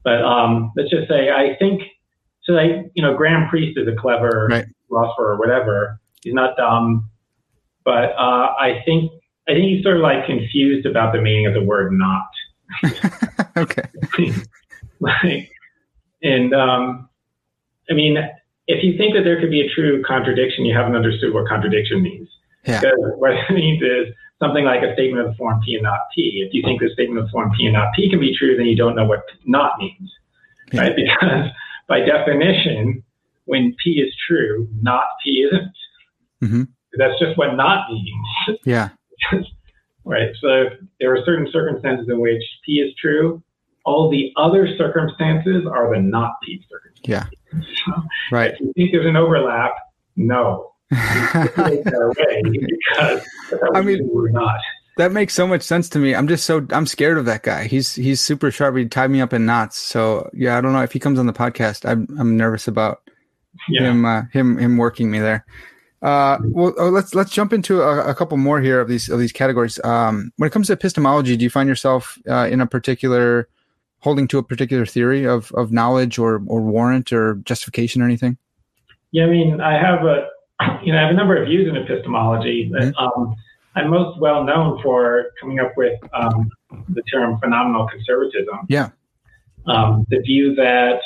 [0.03, 1.83] But um, let's just say I think
[2.43, 2.53] so.
[2.53, 4.65] Like you know, Graham Priest is a clever Right.
[4.89, 5.99] philosopher or whatever.
[6.23, 7.09] He's not dumb,
[7.85, 9.11] but uh, I think
[9.47, 12.27] I think he's sort of like confused about the meaning of the word "not."
[13.57, 13.83] okay.
[14.99, 15.51] like,
[16.21, 17.09] and um,
[17.89, 18.17] I mean,
[18.67, 22.01] if you think that there could be a true contradiction, you haven't understood what contradiction
[22.01, 22.27] means.
[22.65, 22.81] Yeah.
[22.81, 25.99] Because what it means is something like a statement of the form P and not
[26.13, 26.43] P.
[26.45, 28.57] If you think the statement of the form P and not P can be true,
[28.57, 30.11] then you don't know what not means,
[30.73, 30.81] Yeah.
[30.81, 30.95] right?
[30.95, 31.49] Because
[31.87, 33.03] by definition,
[33.45, 35.71] when P is true, not P isn't.
[36.41, 36.63] hmm
[36.97, 38.59] That's just what not means.
[38.65, 38.89] Yeah.
[40.05, 40.29] Right?
[40.41, 40.65] So
[40.99, 43.41] there are certain circumstances in which P is true.
[43.85, 47.31] All the other circumstances are the not P circumstances.
[47.53, 47.61] Yeah.
[47.85, 48.51] So Right.
[48.53, 49.71] if you think there's an overlap,
[50.15, 50.73] no.
[50.91, 53.25] Take that away because
[53.75, 54.59] I mean- mean we're not.
[54.97, 56.15] that makes so much sense to me.
[56.15, 57.65] I'm just so I'm scared of that guy.
[57.67, 58.75] He's he's super sharp.
[58.77, 59.77] He tied me up in knots.
[59.77, 61.87] So yeah, I don't know if he comes on the podcast.
[61.89, 63.01] I'm I'm nervous about
[63.69, 63.83] Yeah.
[63.89, 65.45] him uh, him him working me there.
[66.01, 69.19] Uh, well, oh, let's let's jump into a, a couple more here of these of
[69.19, 69.79] these categories.
[69.83, 73.47] Um, when it comes to epistemology, do you find yourself uh, in a particular
[73.99, 78.37] holding to a particular theory of of knowledge or or warrant or justification or anything?
[79.11, 80.27] Yeah, I mean, I have a,
[80.83, 82.69] you know, I have a number of views in epistemology.
[82.71, 83.21] But, Mm-hmm.
[83.21, 83.35] um,
[83.75, 86.49] I'm most well known for coming up with um,
[86.89, 88.65] the term phenomenal conservatism.
[88.67, 88.89] Yeah.
[89.65, 90.99] Um, the view that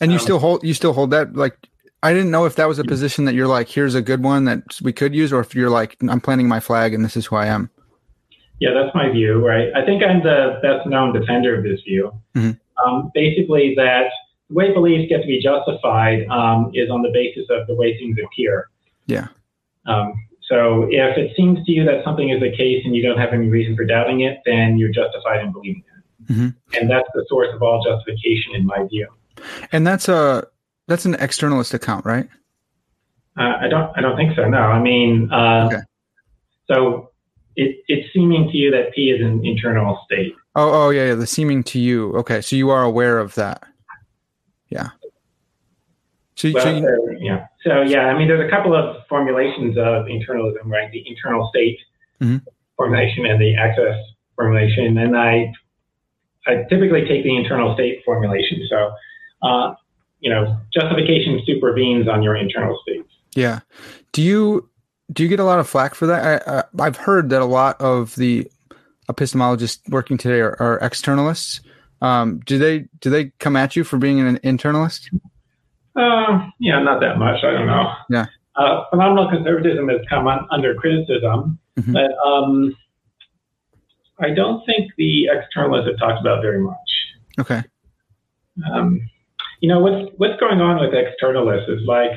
[0.00, 1.56] And you Um, still hold you still hold that like
[2.04, 4.44] I didn't know if that was a position that you're like here's a good one
[4.44, 7.24] that we could use or if you're like I'm planting my flag and this is
[7.26, 7.70] who I am.
[8.60, 9.68] Yeah, that's my view, right?
[9.74, 12.12] I think I'm the best known defender of this view.
[12.36, 12.60] Mhm.
[12.84, 14.10] Um, basically, that
[14.48, 17.96] the way beliefs get to be justified um, is on the basis of the way
[17.98, 18.68] things appear.
[19.06, 19.28] Yeah.
[19.86, 23.18] Um, so if it seems to you that something is the case and you don't
[23.18, 26.32] have any reason for doubting it, then you're justified in believing it.
[26.32, 26.54] Mhm.
[26.78, 29.08] And that's the source of all justification, in my view.
[29.72, 30.46] And that's a
[30.86, 32.28] that's an externalist account, right?
[33.38, 33.90] Uh, I don't.
[33.96, 34.48] I don't think so.
[34.48, 34.58] No.
[34.58, 35.82] I mean, uh, Okay.
[36.70, 37.10] so
[37.56, 40.34] it, it's seeming to you that P is an internal state.
[40.56, 42.12] Oh, oh yeah, yeah, the seeming to you.
[42.16, 43.64] Okay, so you are aware of that.
[44.68, 44.90] Yeah.
[46.36, 47.46] So, so you, so, yeah.
[47.64, 50.90] So yeah, I mean, there's a couple of formulations of internalism, right?
[50.92, 51.78] The internal state
[52.20, 52.42] Mhm.
[52.76, 53.96] formulation and the access
[54.36, 55.52] formulation, and I,
[56.46, 58.66] I typically take the internal state formulation.
[58.68, 58.92] So,
[59.42, 59.74] uh,
[60.24, 63.08] you know, justification supervenes on your internal states.
[63.36, 63.60] yeah.
[64.12, 64.68] Do you
[65.12, 66.20] do you get a lot of flack for that?
[66.48, 68.50] I, I, I've heard that a lot of the
[69.10, 71.60] epistemologists working today are, are externalists.
[72.00, 75.02] Um, do they do they come at you for being an internalist?
[75.94, 77.44] Uh, yeah, not that much.
[77.44, 77.92] I don't know.
[78.08, 78.26] Yeah.
[78.56, 81.92] Uh, phenomenal conservatism has come un- under criticism, Mhm.
[81.92, 82.74] but um,
[84.20, 86.90] I don't think the externalists have talked about very much.
[87.40, 87.62] Okay.
[88.72, 89.00] um,
[89.64, 92.10] you know what's what's going on with externalists is like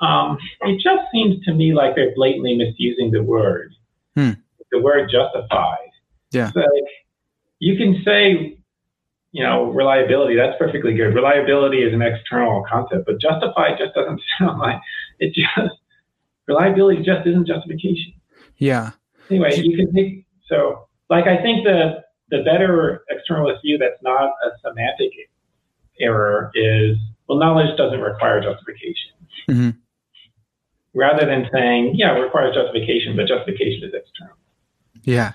[0.00, 3.74] um, it just seems to me like they're blatantly misusing the word,
[4.16, 4.30] Hmm.
[4.72, 5.90] the word justified.
[6.32, 6.50] Yeah.
[6.54, 6.64] Like,
[7.58, 8.56] you can say,
[9.32, 11.14] you know, reliability, that's perfectly good.
[11.14, 14.80] Reliability is an external concept, but justified just doesn't sound like
[15.18, 15.76] it just,
[16.48, 18.14] reliability just isn't justification.
[18.56, 18.92] Yeah.
[19.28, 24.30] Anyway, you can take, so, like, I think the, the better externalist view that's not
[24.30, 25.12] a semantic
[26.00, 26.96] error is,
[27.28, 29.12] well, knowledge doesn't require justification.
[29.48, 29.76] Mhm.
[30.94, 34.34] Rather than saying, yeah, it requires justification, but justification is external.
[35.04, 35.32] Yeah.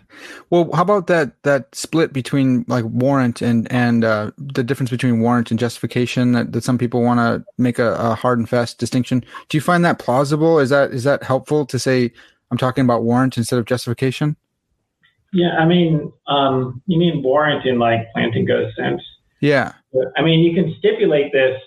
[0.49, 5.22] Well, how about that that split between like warrant and and uh, the difference between
[5.22, 8.78] warrant and justification that, that some people want to make a, a hard and fast
[8.78, 9.26] distinction.
[9.49, 10.59] Do you find that plausible?
[10.59, 12.11] Is that is that helpful to say
[12.51, 14.36] I'm talking about warrant instead of justification?
[15.34, 19.01] Yeah, I mean, um, you mean warrant in like Plantinga's sense?
[19.41, 19.74] Yeah.
[20.18, 21.60] I mean, you can stipulate this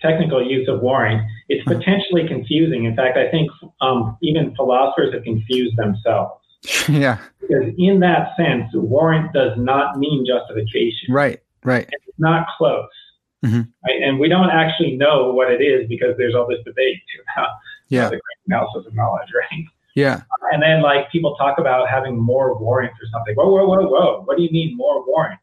[0.00, 1.22] technical use of warrant.
[1.48, 2.84] It's potentially confusing.
[2.84, 6.40] In fact, I think um, even philosophers have confused themselves.
[6.88, 7.18] yeah.
[7.40, 11.12] Because in that sense, warrant does not mean justification.
[11.12, 11.40] Right.
[11.62, 11.88] Right.
[11.90, 12.88] It's not close.
[13.44, 13.68] Mhm.
[13.86, 14.02] Right?
[14.02, 16.98] And we don't actually know what it is because there's all this debate
[17.36, 17.50] about
[17.88, 18.08] Yeah.
[18.08, 19.64] the analysis of knowledge, right?
[19.94, 20.22] Yeah.
[20.52, 23.34] And then like people talk about having more warrant or something.
[23.36, 24.22] Whoa, whoa, whoa, whoa.
[24.24, 25.38] What do you mean more warrant?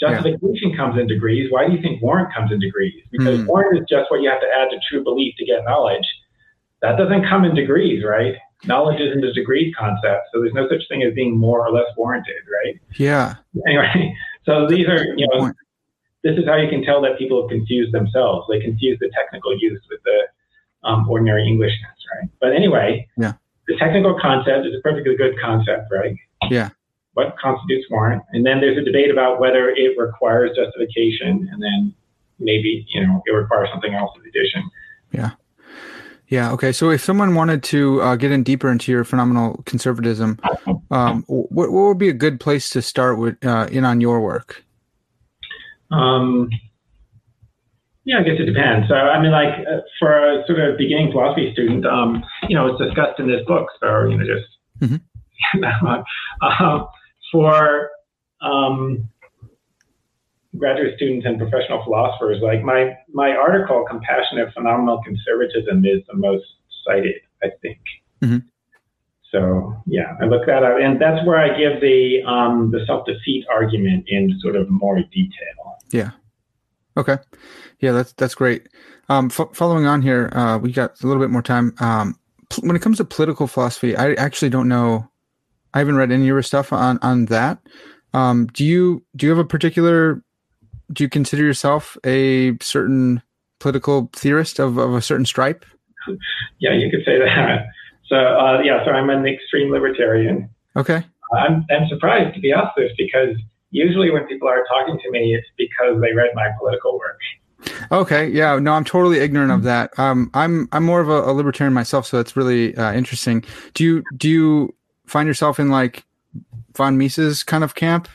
[0.00, 1.52] Justification comes in degrees.
[1.52, 2.94] Why do you think warrant comes in degrees?
[3.10, 3.46] Because Hmm.
[3.46, 6.06] warrant is just what you have to add to true belief to get knowledge.
[6.80, 8.36] That doesn't come in degrees, right?
[8.64, 10.28] Knowledge isn't a degree concept.
[10.32, 12.80] So there's no such thing as being more or less warranted, right?
[12.98, 13.34] Yeah.
[13.66, 14.14] Anyway,
[14.46, 15.56] so these are, you know, point.
[16.24, 18.46] this is how you can tell that people have confused themselves.
[18.50, 22.30] They confuse the technical use with the um, ordinary Englishness, right?
[22.40, 23.32] But anyway, Yeah.
[23.68, 26.16] the technical concept is a perfectly good concept, right?
[26.50, 26.70] Yeah.
[27.20, 28.22] What constitutes warrant?
[28.32, 31.94] And then there's a debate about whether it requires justification, and then
[32.38, 34.62] maybe you know it requires something else in addition.
[35.12, 35.30] Yeah.
[36.28, 36.52] Yeah.
[36.52, 36.72] Okay.
[36.72, 40.38] So if someone wanted to uh, get in deeper into your phenomenal conservatism,
[40.90, 44.20] um, what, what would be a good place to start with uh, in on your
[44.20, 44.64] work?
[45.90, 46.48] Um,
[48.04, 48.88] yeah, I guess it depends.
[48.88, 52.68] So, I mean, like uh, for a sort of beginning philosophy student, um, you know,
[52.68, 53.66] it's discussed in this book.
[53.80, 54.46] So, you know, just
[54.80, 55.00] Mhm.
[56.42, 56.86] um,
[57.32, 57.90] for
[58.40, 59.08] um,
[60.56, 66.44] graduate students and professional philosophers, like my my article, "Compassionate Phenomenal Conservatism," is the most
[66.84, 67.78] cited, I think.
[68.22, 68.42] Mhm.
[69.30, 73.06] So, yeah, I look that up, and that's where I give the um, the self
[73.06, 75.78] defeat argument in sort of more detail.
[75.92, 76.10] Yeah.
[76.96, 77.18] Okay.
[77.78, 78.68] Yeah, that's that's great.
[79.08, 81.74] Um, f- following on here, uh, we got a little bit more time.
[81.80, 82.16] Um,
[82.48, 85.09] pl- when it comes to political philosophy, I actually don't know.
[85.74, 87.58] I haven't read any of your stuff on on that.
[88.12, 90.22] Um, do you do you have a particular?
[90.92, 93.22] Do you consider yourself a certain
[93.60, 95.64] political theorist of, of a certain stripe?
[96.58, 97.66] Yeah, you could say that.
[98.10, 100.50] So uh, yeah, so I'm an extreme libertarian.
[100.74, 101.04] Okay.
[101.32, 103.36] I'm, I'm surprised to be asked this because
[103.70, 107.18] usually when people are talking to me, it's because they read my political work.
[107.92, 108.28] Okay.
[108.28, 108.58] Yeah.
[108.58, 109.96] No, I'm totally ignorant of that.
[109.96, 113.44] Um, I'm I'm more of a, a libertarian myself, so that's really uh, interesting.
[113.74, 114.74] Do you do you
[115.10, 116.04] find yourself in like
[116.76, 118.08] von Mises kind of camp?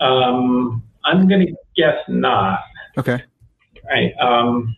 [0.00, 2.60] Um, I'm going to guess not.
[2.98, 3.22] Okay.
[3.90, 4.12] Right.
[4.20, 4.76] Um,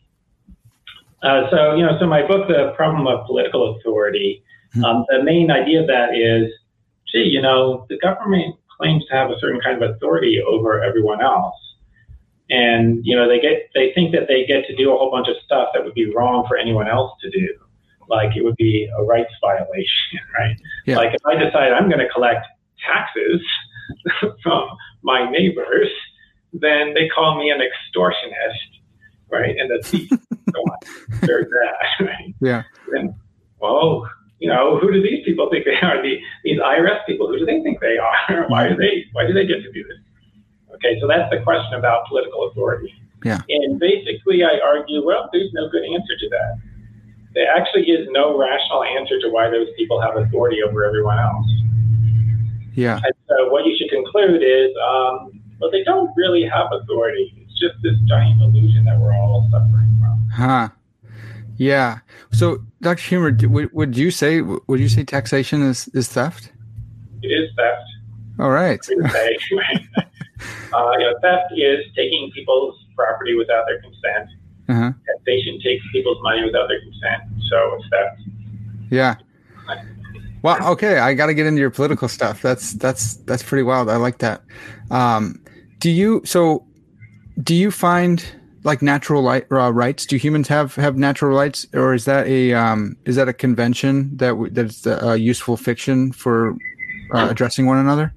[1.22, 4.42] uh, so you know, so my book, The Problem of Political Authority,
[4.84, 6.52] um, the main idea of that is,
[7.12, 11.20] gee, you know, the government claims to have a certain kind of authority over everyone
[11.22, 11.54] else.
[12.50, 15.28] And you know they get they think that they get to do a whole bunch
[15.28, 17.46] of stuff that would be wrong for anyone else to do,
[18.08, 20.56] like it would be a rights violation, right?
[20.86, 20.96] Yeah.
[20.96, 22.46] Like if I decide I'm going to collect
[22.86, 23.42] taxes
[24.42, 24.68] from
[25.02, 25.88] my neighbors,
[26.52, 28.80] then they call me an extortionist,
[29.30, 29.56] right?
[29.56, 30.10] And the thief.
[30.10, 30.64] so.
[31.20, 32.34] There's that, right?
[32.40, 32.62] Yeah.
[32.92, 33.14] And
[33.60, 36.00] well, you know, who do these people think they are?
[36.00, 38.46] The, these IRS people, who do they think they are?
[38.48, 39.04] Why do they?
[39.12, 39.98] Why do they get to do this?
[40.76, 42.94] Okay, so that's the question about political authority.
[43.24, 43.40] Yeah.
[43.48, 46.58] And basically, I argue, well, there's no good answer to that.
[47.34, 51.46] There actually is no rational answer to why those people have authority over everyone else.
[52.74, 53.00] Yeah.
[53.04, 57.34] And so, what you should conclude is, um, well, they don't really have authority.
[57.36, 60.28] It's just this giant illusion that we're all suffering from.
[60.32, 60.68] Huh.
[61.56, 61.98] Yeah.
[62.32, 63.02] So, Dr.
[63.02, 66.52] Huemer, would, would you say would you say taxation is is theft?
[67.22, 67.82] It is theft.
[68.38, 68.82] All right.
[68.84, 68.94] Say.
[69.02, 74.30] uh, you know, theft is taking people's property without their consent.
[75.14, 77.22] Taxation takes people's money without their consent.
[77.50, 78.20] So it's theft.
[78.90, 79.14] Yeah.
[80.42, 82.42] Well, okay, I got to get into your political stuff.
[82.42, 83.90] That's that's that's pretty wild.
[83.90, 84.42] I like that.
[84.90, 85.42] Um,
[85.80, 86.64] do you so?
[87.42, 88.24] Do you find
[88.64, 90.06] like natural light, uh, rights?
[90.06, 94.16] Do humans have have natural rights, or is that a um, is that a convention
[94.16, 96.56] that w- that's a uh, useful fiction for
[97.14, 98.14] uh, addressing one another?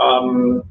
[0.00, 0.62] Um,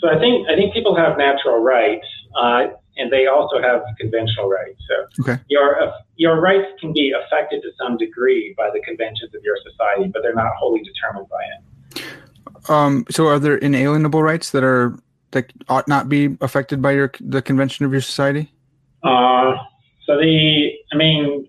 [0.00, 2.06] so I think I think people have natural rights,
[2.38, 4.80] uh, and they also have conventional rights.
[4.88, 5.42] So okay.
[5.48, 10.10] your your rights can be affected to some degree by the conventions of your society,
[10.12, 12.04] but they're not wholly determined by it.
[12.68, 14.98] Um, so are there inalienable rights that are
[15.30, 18.52] that ought not be affected by your the convention of your society?
[19.02, 19.56] Uh,
[20.04, 21.48] so the I mean,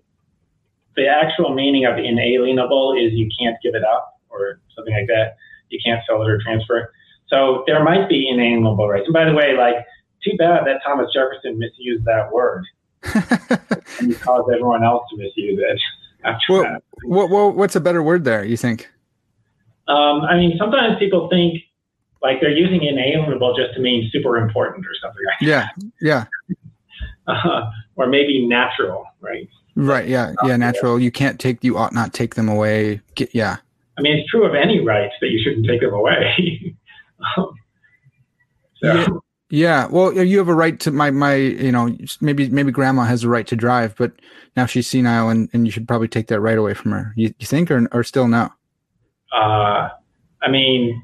[0.96, 5.36] the actual meaning of inalienable is you can't give it up or something like that.
[5.68, 6.90] You can't sell it or transfer it.
[7.28, 9.06] So there might be inalienable rights.
[9.06, 9.76] And by the way, like,
[10.24, 12.64] too bad that Thomas Jefferson misused that word
[13.14, 15.80] and he caused everyone else to misuse it.
[16.24, 16.82] After well, that.
[17.04, 18.44] What, what, what's a better word there?
[18.44, 18.88] You think?
[19.88, 21.58] Um, I mean, sometimes people think
[22.22, 25.68] like they're using inalienable just to mean super important or something like Yeah,
[26.00, 26.26] yeah.
[27.28, 29.48] Uh, or maybe natural, right?
[29.76, 30.08] right.
[30.08, 30.56] Yeah, yeah.
[30.56, 30.98] Natural.
[30.98, 31.62] You can't take.
[31.62, 33.00] You ought not take them away.
[33.14, 33.58] Get, yeah.
[33.96, 36.74] I mean, it's true of any rights that you shouldn't take them away.
[37.36, 37.54] um,
[38.82, 39.06] so, Yeah.
[39.52, 43.22] Yeah, well, you have a right to my my you know maybe maybe grandma has
[43.22, 44.12] a right to drive, but
[44.56, 47.12] now she's senile and, and you should probably take that right away from her.
[47.16, 48.50] You, you think or or still no?
[49.30, 49.90] uh,
[50.40, 51.02] I mean,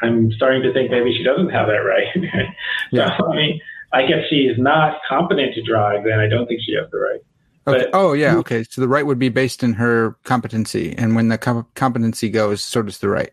[0.00, 2.06] I'm starting to think maybe she doesn't have that right.
[2.90, 3.18] Yeah.
[3.18, 3.60] so, I mean,
[3.92, 7.20] like if she's not competent to drive, then I don't think she has the right.
[7.66, 7.84] Okay.
[7.84, 8.36] But- oh yeah.
[8.36, 8.64] Okay.
[8.64, 12.62] So the right would be based in her competency, and when the com- competency goes,
[12.62, 13.30] so does the right.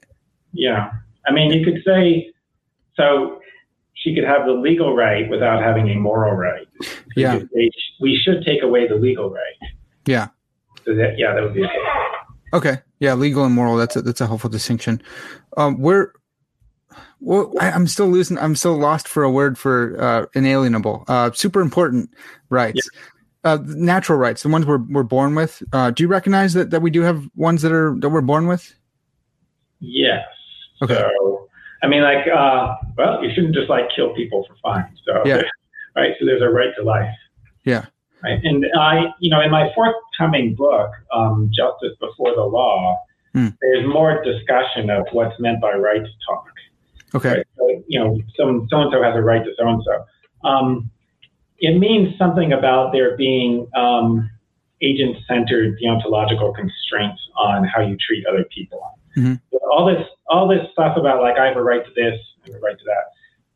[0.52, 0.92] Yeah.
[1.26, 2.34] I mean, you could say
[2.98, 3.38] so.
[4.02, 6.68] She could have the legal right without having a moral right.
[7.16, 7.40] Yeah.
[8.00, 9.72] We should take away the legal right.
[10.06, 10.28] Yeah.
[10.86, 11.78] So that, yeah, that would be okay.
[12.54, 12.78] Okay.
[13.00, 13.14] Yeah.
[13.14, 13.78] Legal and moral.
[13.78, 15.02] That's a, that's a helpful distinction.
[15.58, 16.14] Um, where.
[17.24, 18.40] Well, I, I'm still losing.
[18.40, 21.04] I'm still lost for a word for uh, inalienable.
[21.08, 22.10] Uh, super important
[22.50, 22.90] rights.
[23.44, 25.62] Uh, natural rights, the ones we're we're born with.
[25.72, 28.48] Uh, do you recognize that that we do have ones that are that we're born
[28.48, 28.74] with?
[29.80, 30.26] Yes.
[30.82, 30.96] Okay.
[30.96, 31.31] So,
[31.84, 34.88] I mean, like, uh, well, you shouldn't just like kill people for fun.
[35.06, 35.42] So, Yeah.
[35.96, 36.14] right.
[36.20, 37.14] So there's a right to life.
[37.64, 37.86] Yeah.
[38.24, 38.40] Right.
[38.44, 42.98] And I, you know, in my forthcoming book, um, Justice Before the Law,
[43.34, 43.48] Hmm.
[43.62, 46.48] there's more discussion of what's meant by right to talk.
[47.16, 47.30] Okay.
[47.38, 47.48] Right?
[47.58, 50.48] So, you know, some so and so has a right to so and so.
[50.48, 50.92] Um,
[51.60, 54.30] it means something about there being um,
[54.82, 58.82] agent-centered deontological constraints on how you treat other people.
[59.18, 59.42] Mhm.
[59.72, 62.56] All this, all this stuff about like I have a right to this, I have
[62.56, 63.06] a right to that.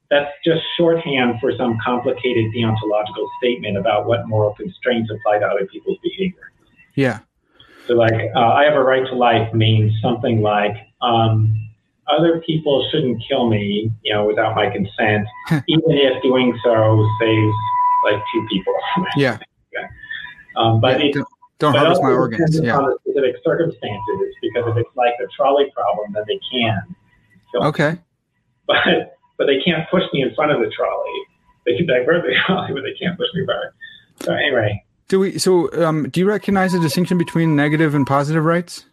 [0.09, 5.65] That's just shorthand for some complicated deontological statement about what moral constraints apply to other
[5.65, 6.51] people's behavior.
[6.95, 7.19] Yeah.
[7.87, 11.65] So, like, uh, I have a right to life means something like um,
[12.07, 15.27] other people shouldn't kill me, you know, without my consent,
[15.67, 17.55] even if doing so saves
[18.03, 18.73] like two people.
[19.17, 19.37] Yeah.
[20.55, 21.25] um, but Yeah, it,
[21.59, 22.59] don't but harvest my organs.
[22.59, 22.77] Yeah.
[22.77, 26.81] on the specific circumstances, because if it's like the trolley problem, then they can.
[27.51, 27.67] kill me.
[27.67, 27.97] Okay.
[28.67, 31.19] But but they can't push me in front of the trolley.
[31.67, 33.71] They can divert the trolley, but they can't push me back.
[34.21, 35.37] So anyway, Do we?
[35.37, 38.85] So, um, do you recognize the distinction between negative and positive rights?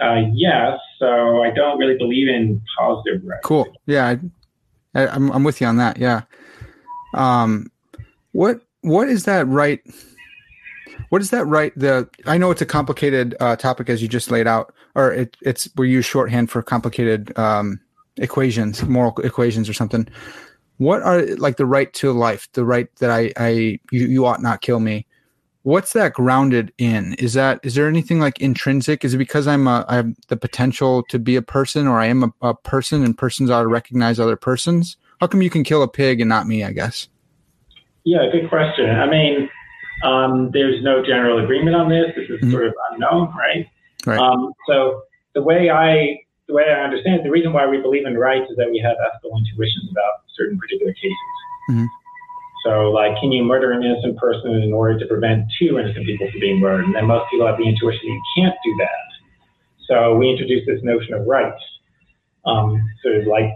[0.00, 0.78] uh, yes.
[0.98, 3.42] So I don't really believe in positive rights.
[3.44, 3.66] Cool.
[3.86, 4.16] Yeah,
[4.94, 5.98] I, I, I'm I'm with you on that.
[5.98, 6.22] Yeah.
[7.14, 7.70] Um,
[8.32, 9.80] what what is that right?
[11.12, 11.78] What is that right?
[11.78, 15.36] The I know it's a complicated uh, topic as you just laid out, or it,
[15.42, 17.78] it's we use shorthand for complicated um,
[18.16, 20.08] equations, moral equations or something.
[20.78, 23.48] What are like the right to life, the right that I I
[23.90, 25.06] you, you ought not kill me?
[25.64, 27.12] What's that grounded in?
[27.18, 29.04] Is that is there anything like intrinsic?
[29.04, 32.06] Is it because I'm a I have the potential to be a person, or I
[32.06, 34.96] am a, a person, and persons ought to recognize other persons?
[35.20, 36.64] How come you can kill a pig and not me?
[36.64, 37.08] I guess.
[38.04, 38.88] Yeah, good question.
[38.88, 39.50] I mean,
[40.02, 42.12] um, there's no general agreement on this.
[42.16, 42.50] This is Mhm.
[42.50, 43.66] sort of unknown, right?
[44.06, 44.18] Right.
[44.18, 45.02] Um, so
[45.34, 48.50] the way I the way I understand it, the reason why we believe in rights
[48.50, 51.16] is that we have ethical intuitions about certain particular cases.
[51.70, 51.86] Mhm.
[52.64, 56.28] So, like, can you murder an innocent person in order to prevent two innocent people
[56.30, 56.84] from being murdered?
[56.86, 58.88] And then most people have the intuition you can't do that.
[59.86, 61.62] So we introduce this notion of rights,
[62.44, 63.50] um, sort of like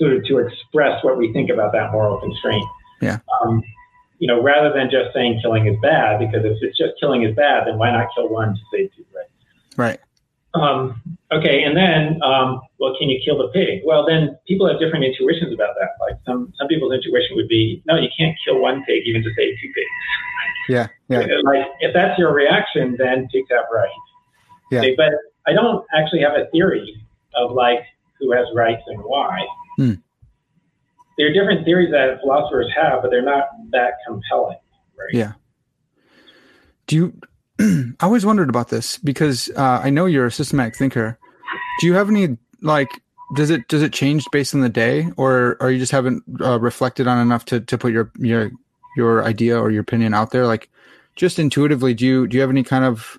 [0.00, 2.66] sort of to express what we think about that moral constraint.
[3.00, 3.18] Yeah.
[3.42, 3.62] Um,
[4.18, 7.34] you know, rather than just saying killing is bad, because if it's just killing is
[7.34, 9.30] bad, then why not kill one to save two, right?
[9.76, 10.00] Right.
[10.54, 11.02] Um,
[11.32, 13.82] okay, and then, um, well, can you kill the pig?
[13.84, 15.90] Well, then people have different intuitions about that.
[16.00, 19.30] Like some, some people's intuition would be, no, you can't kill one pig even to
[19.36, 19.88] save two pigs.
[20.68, 20.86] Yeah.
[21.08, 21.26] Yeah.
[21.42, 23.92] Like if that's your reaction, then pigs have rights.
[24.70, 24.78] Yeah.
[24.78, 25.12] Okay, but
[25.46, 27.04] I don't actually have a theory
[27.34, 27.80] of like
[28.18, 29.44] who has rights and why.
[29.76, 29.94] Hmm.
[31.16, 34.58] There are different theories that philosophers have, but they're not that compelling,
[34.98, 35.12] right?
[35.12, 35.32] Yeah.
[36.86, 37.20] Do you?
[38.00, 41.18] I always wondered about this because uh, I know you're a systematic thinker.
[41.80, 42.90] Do you have any like?
[43.34, 46.60] Does it does it change based on the day, or or you just haven't uh,
[46.60, 48.50] reflected on enough to to put your your
[48.96, 50.46] your idea or your opinion out there?
[50.46, 50.68] Like,
[51.16, 53.18] just intuitively, do you do you have any kind of?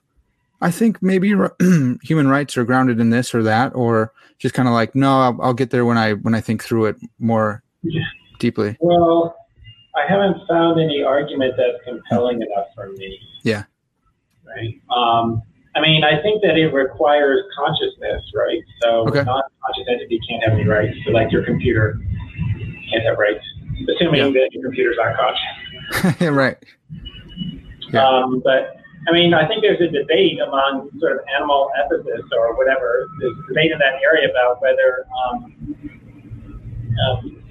[0.62, 1.34] I think maybe
[2.04, 5.42] human rights are grounded in this or that, or just kind of like, no, I'll,
[5.42, 7.64] I'll get there when I when I think through it more.
[8.40, 8.78] Deeply.
[8.80, 9.36] Well,
[9.96, 13.20] I haven't found any argument that's compelling enough for me.
[13.44, 13.64] Yeah.
[14.46, 14.80] Right.
[14.96, 15.42] Um,
[15.76, 18.62] I mean, I think that it requires consciousness, right?
[18.82, 19.24] So Okay.
[19.24, 20.98] non-conscious entity can't have any rights.
[21.06, 22.00] So like your computer
[22.92, 23.44] can't have rights,
[23.90, 26.22] assuming that your computer's not conscious.
[26.32, 26.58] right.
[27.92, 28.08] Yeah.
[28.08, 28.78] Um, but
[29.08, 33.08] I mean, I think there's a debate among sort of animal ethicists or whatever.
[33.20, 35.76] There's a debate in that area about whether um,
[37.10, 37.44] um,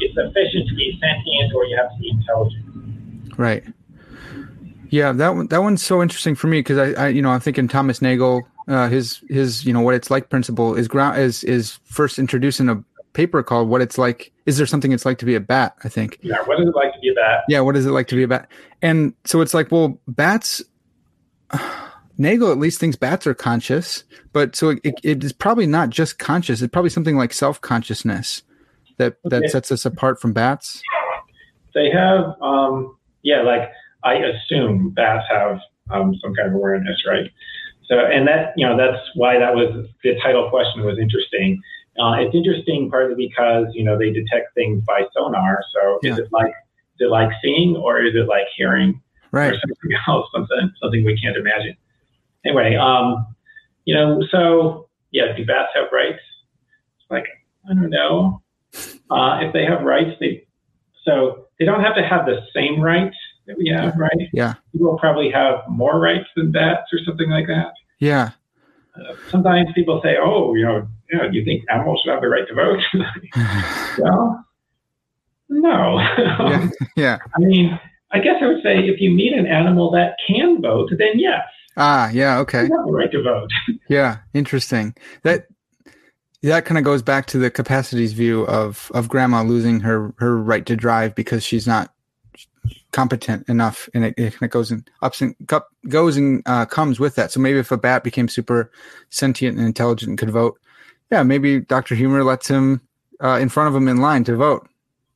[0.00, 3.38] it's sufficient to be sentient or you have to be intelligent.
[3.38, 3.64] Right.
[4.90, 7.40] Yeah, that one that one's so interesting for me because I, I, you know, I'm
[7.40, 11.44] thinking Thomas Nagel, uh, his his you know what it's like principle is ground is
[11.44, 12.82] is first introducing a
[13.12, 15.76] paper called "What It's Like." Is there something it's like to be a bat?
[15.84, 16.18] I think.
[16.22, 17.44] Yeah, what is it like to be a bat?
[17.48, 18.48] Yeah, what is it like to be a bat?
[18.82, 20.62] And so it's like, well, bats.
[22.18, 26.18] Nagel at least thinks bats are conscious, but so it, it is probably not just
[26.18, 26.60] conscious.
[26.60, 28.42] It's probably something like self consciousness
[29.00, 29.48] that that Okay.
[29.48, 30.82] sets us apart from bats.
[31.74, 33.70] They have, um, yeah, like
[34.04, 35.58] I assume bats have
[35.90, 37.30] um, some kind of awareness, right?
[37.88, 41.60] So, and that, you know, that's why that was the title question was interesting.
[41.98, 45.58] Uh, it's interesting partly because you know they detect things by sonar.
[45.74, 46.50] So, is it like
[46.94, 49.00] is it like seeing or is it like hearing?
[49.32, 49.52] Right.
[49.52, 51.76] or something else, something something we can't imagine.
[52.44, 53.26] Anyway, um,
[53.84, 56.22] you know, so yeah, do bats have rights?
[57.10, 57.26] Like,
[57.68, 58.42] I don't know.
[59.10, 60.46] Uh, if they have rights, they
[61.04, 63.16] so they don't have to have the same rights
[63.46, 64.28] that we have, right?
[64.32, 64.54] Yeah.
[64.72, 67.72] People probably have more rights than bats or something like that.
[67.98, 68.30] Yeah.
[68.94, 72.20] Uh, sometimes people say, "Oh, you know, you know, do you think animals should have
[72.22, 72.80] the right to vote?"
[73.98, 74.44] well,
[75.48, 75.98] no.
[76.18, 76.68] yeah.
[76.96, 77.18] Yeah.
[77.34, 77.78] I mean,
[78.12, 81.42] I guess I would say if you meet an animal that can vote, then yes,
[81.76, 82.10] Ah.
[82.10, 82.38] Yeah.
[82.40, 82.66] Okay.
[82.66, 83.50] you have the right to vote.
[83.88, 84.94] Yeah, interesting.
[85.22, 85.46] That
[86.42, 90.36] that kind of goes back to the capacities view of of grandma losing her her
[90.38, 91.92] right to drive because she's not
[92.92, 95.34] competent enough, and it, it kind of goes and ups and
[95.88, 97.30] goes and uh, comes with that.
[97.30, 98.70] So maybe if a bat became super
[99.10, 100.58] sentient and intelligent and could vote,
[101.10, 102.80] yeah, maybe Doctor Huemer lets him
[103.22, 104.68] uh, in front of him in line to vote.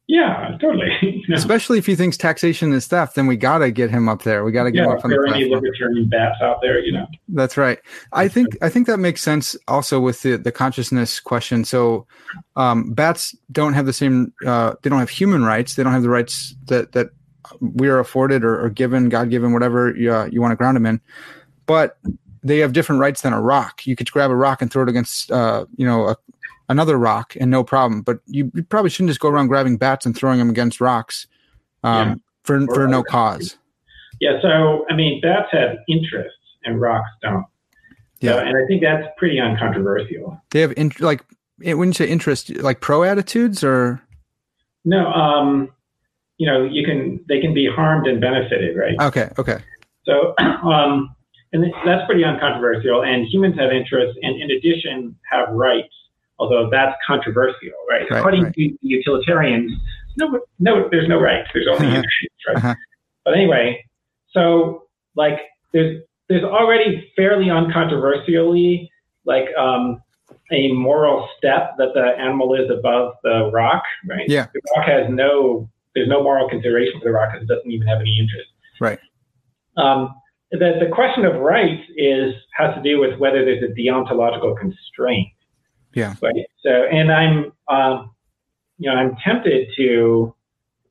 [0.06, 1.24] Yeah, totally.
[1.32, 4.44] Especially if he thinks taxation is theft, then we gotta get him up there.
[4.44, 5.64] We gotta get yeah, him up on the are any platform.
[5.64, 7.06] libertarian bats out there, you know.
[7.28, 7.78] That's right.
[8.12, 11.64] I think I think that makes sense also with the the consciousness question.
[11.64, 12.06] So
[12.56, 15.74] um, bats don't have the same uh, they don't have human rights.
[15.74, 17.08] They don't have the rights that that
[17.60, 20.76] we are afforded or, or given, God given, whatever you, uh, you want to ground
[20.76, 21.00] them in.
[21.66, 21.98] But
[22.42, 23.86] they have different rights than a rock.
[23.86, 26.16] You could grab a rock and throw it against uh, you know a,
[26.68, 28.02] another rock and no problem.
[28.02, 31.26] But you, you probably shouldn't just go around grabbing bats and throwing them against rocks
[31.82, 32.14] um, Yeah.
[32.44, 33.56] for Or for no cause.
[34.20, 37.44] Yeah, so I mean, bats have interests and rocks don't.
[38.20, 38.32] Yeah.
[38.32, 40.40] So, and I think that's pretty uncontroversial.
[40.50, 41.24] They have in, like
[41.64, 44.00] eh, when you say interest, like pro attitudes or
[44.84, 45.68] No, um,
[46.38, 48.96] you know, you can they can be harmed and benefited, right?
[49.00, 49.58] okay, okay,
[50.04, 51.14] So, um,
[51.52, 53.02] and that's pretty uncontroversial.
[53.04, 55.92] And humans have interests, and in addition, have rights.
[56.38, 58.02] Although that's controversial, right?
[58.10, 58.54] Right, According right.
[58.54, 59.72] to utilitarians,
[60.18, 61.48] no, no, there's no rights.
[61.54, 62.56] There's only interests, right?
[62.56, 62.74] Uh-huh.
[63.24, 63.84] But anyway,
[64.32, 65.38] so like
[65.72, 68.88] there's there's already fairly uncontroversially
[69.24, 70.02] like um,
[70.52, 74.28] a moral step that the animal is above the rock, right?
[74.28, 74.46] Yeah.
[74.52, 77.86] The rock has no there's no moral consideration for the rock because it doesn't even
[77.86, 78.50] have any interest.
[78.80, 78.98] Right.
[79.76, 80.14] Um,
[80.50, 85.28] the, the question of rights is has to do with whether there's a deontological constraint.
[85.94, 86.14] Yeah.
[86.20, 86.46] Right.
[86.62, 88.10] So, and I'm, um,
[88.78, 90.34] you know, I'm tempted to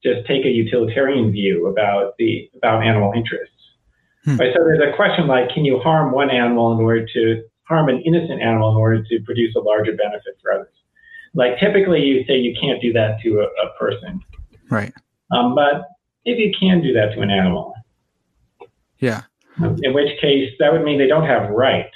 [0.04, 3.56] just take a utilitarian view about the about animal interests.
[4.26, 4.38] Hmm.
[4.38, 4.54] Right.
[4.56, 8.01] So there's a question like, can you harm one animal in order to harm an
[8.01, 10.74] innocent animal in order to produce a larger benefit for others?
[11.34, 14.22] Like typically, you say you can't do that to a, a person,
[14.70, 14.93] right,
[15.32, 15.88] um, but
[16.26, 17.74] if you can do that to an animal,
[18.99, 19.24] yeah,
[19.82, 21.95] in which case that would mean they don't have rights.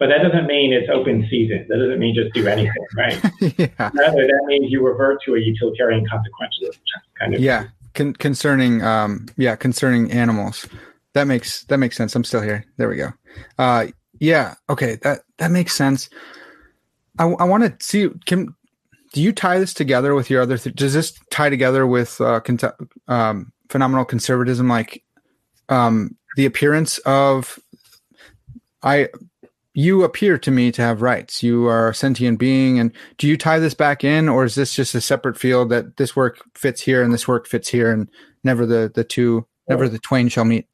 [0.00, 1.66] But that doesn't mean it's open season.
[1.68, 3.22] That doesn't mean just do anything, right?
[3.58, 6.78] yeah, Rather, that means you revert to a utilitarian consequentialist
[7.18, 7.40] kind of.
[7.40, 7.66] yeah.
[7.94, 10.66] Con- concerning, um, yeah, concerning animals.
[11.12, 12.16] That makes that makes sense.
[12.16, 12.64] I'm still here.
[12.78, 13.12] There we go.
[13.58, 13.88] Uh,
[14.20, 16.08] yeah, okay, that that makes sense.
[17.18, 18.08] I, I want to see.
[18.26, 18.54] Can
[19.12, 20.56] do you tie this together with your other?
[20.56, 22.64] Th- does this tie together with uh, cont-
[23.08, 25.02] um, phenomenal conservatism, like
[25.68, 27.58] um, the appearance of
[28.82, 29.08] I?
[29.72, 31.42] You appear to me to have rights.
[31.44, 34.74] You are a sentient being, and do you tie this back in, or is this
[34.74, 38.08] just a separate field that this work fits here and this work fits here, and
[38.42, 40.66] never the the two, never the twain shall meet?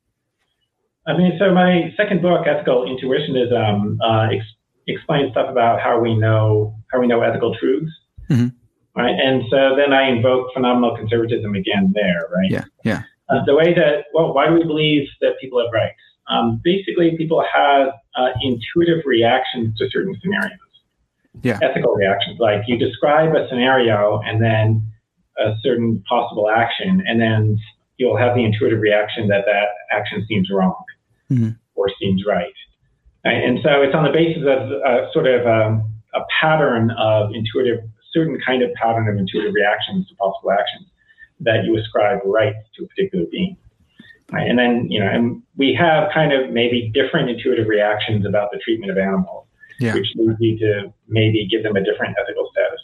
[1.07, 4.45] I mean, so my second book, Ethical Intuitionism, uh, ex-
[4.89, 7.93] explains stuff about how we know how we know ethical truths,
[8.31, 8.49] mm-hmm.
[9.01, 9.15] right?
[9.15, 12.51] And so then I invoke phenomenal conservatism again there, right?
[12.51, 13.03] Yeah, yeah.
[13.29, 16.01] Uh, the way that well, why do we believe that people have rights?
[16.29, 20.59] Um, basically, people have uh, intuitive reactions to certain scenarios.
[21.43, 21.59] Yeah.
[21.63, 24.91] Ethical reactions, like you describe a scenario and then
[25.39, 27.59] a certain possible action, and then
[27.99, 30.83] you'll have the intuitive reaction that that action seems wrong
[31.31, 31.51] mm-hmm.
[31.75, 32.53] or seems right.
[33.25, 37.81] And so it's on the basis of uh, sort of um, a pattern of intuitive,
[38.13, 40.87] certain kind of pattern of intuitive reactions to possible actions
[41.41, 43.57] that you ascribe rights to a particular being.
[44.33, 44.49] Right?
[44.49, 48.59] And then, you know, and we have kind of maybe different intuitive reactions about the
[48.59, 49.47] treatment of animals,
[49.79, 49.95] yeah.
[49.95, 52.81] which leads you to maybe give them a different ethical status.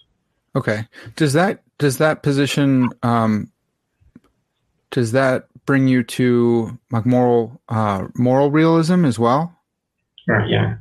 [0.55, 0.87] Okay.
[1.17, 3.51] Does that does that position um,
[4.91, 9.59] does that bring you to like moral uh, moral realism as well?
[10.29, 10.49] Right.
[10.49, 10.77] Yeah.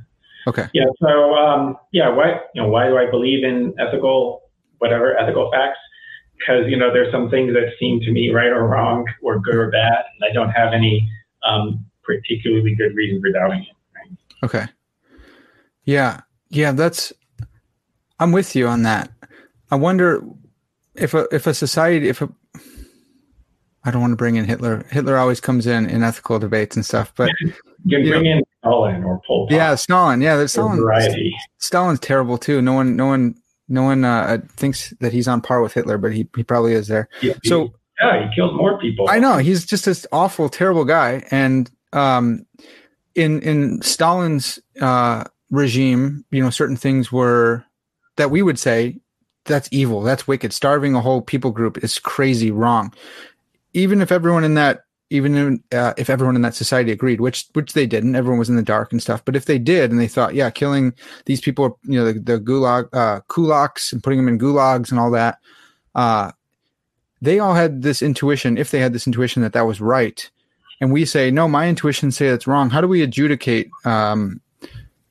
[0.47, 0.67] Okay.
[0.73, 0.85] Yeah.
[1.01, 4.43] So um, yeah, why you know why do I believe in ethical
[4.79, 5.79] whatever ethical facts?
[6.41, 9.55] Because you know there's some things that seem to me right or wrong or good
[9.55, 11.09] or bad, and I don't have any
[11.47, 13.75] um, particularly good reason for doubting it.
[13.95, 14.17] Right?
[14.43, 14.65] Okay.
[15.85, 16.21] Yeah.
[16.49, 16.71] Yeah.
[16.71, 17.13] That's.
[18.19, 19.11] I'm with you on that.
[19.71, 20.23] I wonder
[20.95, 22.29] if a if a society if a
[23.83, 24.85] I don't want to bring in Hitler.
[24.91, 28.43] Hitler always comes in in ethical debates and stuff, but you can bring know, in
[28.59, 29.55] Stalin or Pol Pot.
[29.55, 30.21] Yeah, Stalin.
[30.21, 30.77] Yeah, there's Stalin.
[30.77, 31.35] Variety.
[31.57, 32.61] Stalin's terrible too.
[32.61, 33.35] No one, no one,
[33.71, 36.87] no one uh, thinks that he's on par with Hitler, but he he probably is
[36.87, 37.09] there.
[37.21, 39.09] Yeah, so yeah, he killed more people.
[39.09, 41.25] I know he's just this awful, terrible guy.
[41.31, 42.45] And um,
[43.15, 47.65] in in Stalin's uh, regime, you know, certain things were
[48.17, 48.99] that we would say
[49.45, 50.53] that's evil, that's wicked.
[50.53, 52.93] Starving a whole people group is crazy, wrong
[53.73, 57.47] even if everyone in that even in, uh, if everyone in that society agreed, which
[57.53, 59.23] which they didn't, everyone was in the dark and stuff.
[59.25, 60.93] But if they did, and they thought, yeah, killing
[61.25, 64.99] these people, you know, the, the gulag uh, kulaks and putting them in gulags and
[64.99, 65.37] all that,
[65.95, 66.31] uh,
[67.21, 68.57] they all had this intuition.
[68.57, 70.31] If they had this intuition that that was right,
[70.79, 72.69] and we say, no, my intuition say that's wrong.
[72.69, 73.69] How do we adjudicate?
[73.83, 74.39] Um,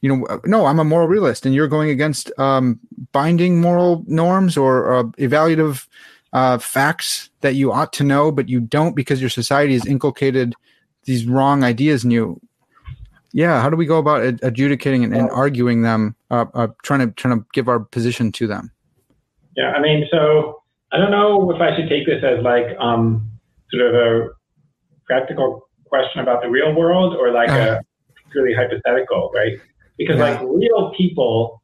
[0.01, 2.81] you know, no, I'm a moral realist, and you're going against um,
[3.13, 5.87] binding moral norms or uh, evaluative
[6.33, 10.55] uh, facts that you ought to know, but you don't because your society has inculcated
[11.05, 12.41] these wrong ideas in you.
[13.33, 17.01] Yeah, how do we go about ad- adjudicating and, and, arguing them, uh, uh, trying
[17.01, 18.73] to trying to give our position to them?
[19.57, 20.63] Yeah, I mean, so
[20.93, 23.31] I don't know if I should take this as like um,
[23.73, 24.29] sort of a
[25.07, 29.59] practical question about the real world or like uh, a purely hypothetical, right?
[29.97, 30.31] Because yeah.
[30.31, 31.60] like real people,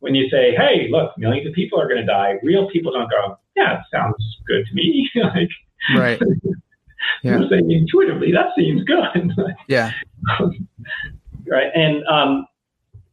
[0.00, 3.10] when you say, "Hey, look, millions of people are going to die," real people don't
[3.10, 5.10] go, yeah, it sounds good to me.
[5.22, 5.50] like,
[5.96, 6.20] right.
[7.22, 7.36] Yeah.
[7.36, 9.32] I'm saying intuitively, that seems good.
[9.68, 9.90] yeah.
[11.46, 11.70] right.
[11.74, 12.46] And um,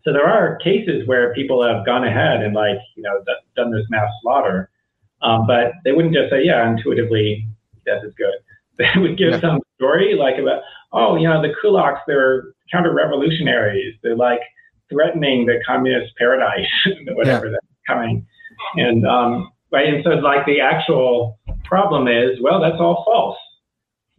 [0.03, 3.23] so there are cases where people have gone ahead and like, you know,
[3.55, 4.69] done this mass slaughter,
[5.21, 7.47] um, but they wouldn't just say, yeah, intuitively,
[7.85, 8.35] death is good.
[8.77, 9.41] They would give yeah.
[9.41, 10.61] some story like about,
[10.91, 13.95] oh, you know, the kulaks, they're counter revolutionaries.
[14.03, 14.41] They're like
[14.89, 16.67] threatening the communist paradise,
[17.09, 17.51] whatever yeah.
[17.53, 18.25] that's coming.
[18.75, 19.93] And um, right?
[19.93, 23.37] And so, like, the actual problem is, well, that's all false.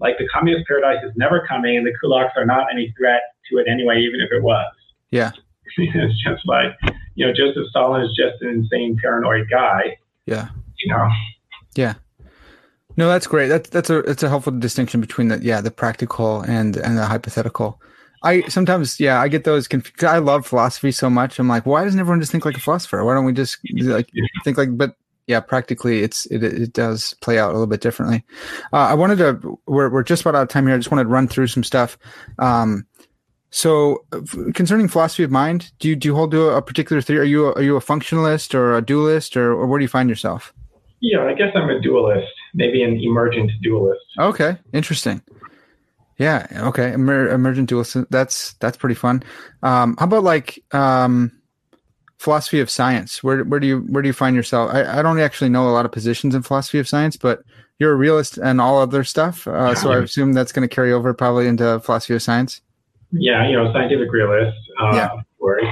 [0.00, 3.58] Like, the communist paradise is never coming, and the kulaks are not any threat to
[3.58, 4.72] it anyway, even if it was.
[5.10, 5.32] Yeah.
[5.76, 6.72] it's just like,
[7.14, 9.96] you know, Joseph Stalin is just an insane, paranoid guy.
[10.26, 10.48] Yeah.
[10.78, 11.08] You know.
[11.74, 11.94] Yeah.
[12.96, 13.46] No, that's great.
[13.46, 17.06] That's that's a it's a helpful distinction between the yeah the practical and and the
[17.06, 17.80] hypothetical.
[18.22, 20.04] I sometimes yeah I get those confused.
[20.04, 21.38] I love philosophy so much.
[21.38, 23.04] I'm like, why doesn't everyone just think like a philosopher?
[23.04, 24.08] Why don't we just like
[24.44, 24.76] think like?
[24.76, 24.94] But
[25.26, 28.24] yeah, practically it's it, it does play out a little bit differently.
[28.72, 30.74] Uh, I wanted to we're we're just about out of time here.
[30.74, 31.98] I just wanted to run through some stuff.
[32.38, 32.86] Um,
[33.50, 34.04] so
[34.54, 37.20] concerning philosophy of mind, do you do you hold to a particular theory?
[37.20, 39.88] Are you a, are you a functionalist or a dualist or, or where do you
[39.88, 40.52] find yourself?
[41.00, 44.00] Yeah, I guess I'm a dualist, maybe an emergent dualist.
[44.18, 45.22] Okay, interesting.
[46.18, 47.96] Yeah, okay, Emer- emergent dualist.
[48.10, 49.22] That's that's pretty fun.
[49.62, 51.32] Um, how about like um,
[52.18, 55.20] philosophy of science where where do you where do you find yourself I, I don't
[55.20, 57.44] actually know a lot of positions in philosophy of science but
[57.78, 60.92] you're a realist and all other stuff uh, so i assume that's going to carry
[60.92, 62.60] over probably into philosophy of science
[63.12, 65.10] yeah you know scientific realist uh, yeah.
[65.12, 65.64] of course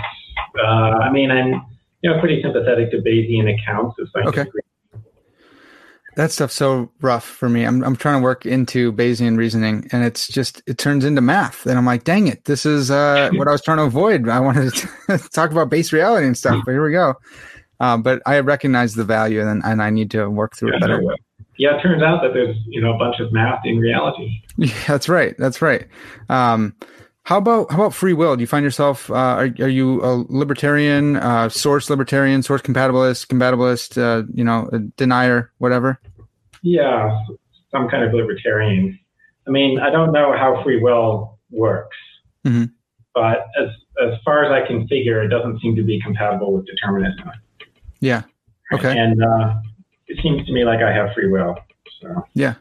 [0.62, 1.61] uh, i mean and
[2.03, 4.65] you know, pretty sympathetic to Bayesian accounts of scientific okay.
[6.16, 7.64] That stuff's so rough for me.
[7.64, 11.66] I'm I'm trying to work into Bayesian reasoning, and it's just it turns into math,
[11.66, 14.28] and I'm like, dang it, this is uh, what I was trying to avoid.
[14.28, 17.14] I wanted to talk about base reality and stuff, but here we go.
[17.80, 20.80] Um, but I recognize the value, and and I need to work through yeah, it
[20.80, 21.02] better.
[21.58, 24.42] Yeah, it turns out that there's you know a bunch of math in reality.
[24.58, 25.36] Yeah, that's right.
[25.36, 25.86] That's right.
[26.30, 26.74] Um,
[27.26, 28.36] how about how about free will?
[28.36, 33.26] Do you find yourself uh, are are you a libertarian, uh, source libertarian, source compatibilist,
[33.26, 36.00] compatibilist, uh, you know, denier, whatever?
[36.62, 37.20] Yeah,
[37.72, 38.96] some kind of libertarian.
[39.44, 41.96] I mean, I don't know how free will works,
[42.44, 42.66] mm-hmm.
[43.12, 43.70] but as
[44.00, 47.28] as far as I can figure, it doesn't seem to be compatible with determinism.
[47.98, 48.22] Yeah.
[48.72, 48.96] Okay.
[48.96, 49.54] And uh,
[50.06, 51.56] it seems to me like I have free will.
[52.00, 52.24] So.
[52.34, 52.54] Yeah.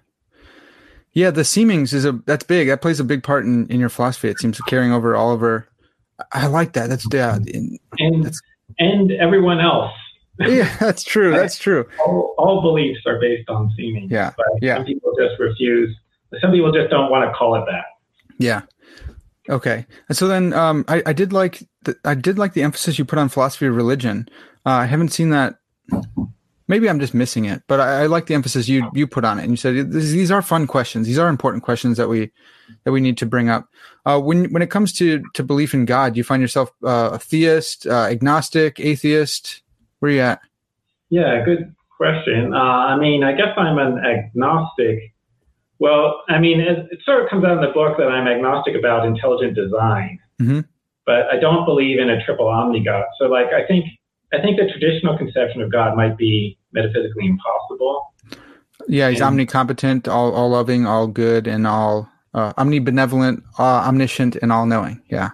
[1.15, 2.67] Yeah, the seemings is a that's big.
[2.67, 4.27] That plays a big part in, in your philosophy.
[4.27, 5.67] It seems to carrying over all over.
[6.33, 6.89] I like that.
[6.89, 7.37] That's yeah.
[7.97, 8.41] And that's,
[8.79, 9.91] and everyone else.
[10.39, 11.31] yeah, that's true.
[11.31, 11.85] That's true.
[12.05, 14.09] all, all, beliefs are based on seeming.
[14.09, 14.33] Yeah.
[14.35, 14.75] But yeah.
[14.75, 15.95] some people just refuse.
[16.41, 17.85] Some people just don't want to call it that.
[18.37, 18.63] Yeah.
[19.49, 19.85] Okay.
[20.09, 23.05] And so then um, I, I did like the, I did like the emphasis you
[23.05, 24.27] put on philosophy of religion.
[24.65, 25.55] Uh, I haven't seen that
[26.67, 29.39] maybe I'm just missing it, but I, I, like the emphasis you you put on
[29.39, 29.43] it.
[29.43, 31.07] And you said these are fun questions.
[31.07, 32.31] These are important questions that we
[32.83, 33.67] that we need to bring up.
[34.05, 37.19] Uh, when when it comes to to belief in God, you find yourself uh, a
[37.19, 39.61] theist, uh, agnostic, atheist?
[39.99, 40.41] Where are you at?
[41.09, 42.53] Yeah, good question.
[42.53, 45.13] Uh, I mean, I guess I'm an agnostic.
[45.79, 48.75] Well, I mean, it, it, sort of comes out in the book that I'm agnostic
[48.75, 50.61] about intelligent design, mm-hmm.
[51.05, 53.03] but I don't believe in a triple omni God.
[53.19, 53.85] So, like, I think
[54.33, 58.13] I think the traditional conception of God might be metaphysically impossible.
[58.87, 64.35] Yeah, he's and, omnicompetent, all all loving, all good, and all uh, omnibenevolent, uh, omniscient,
[64.37, 65.01] and all knowing.
[65.09, 65.31] Yeah,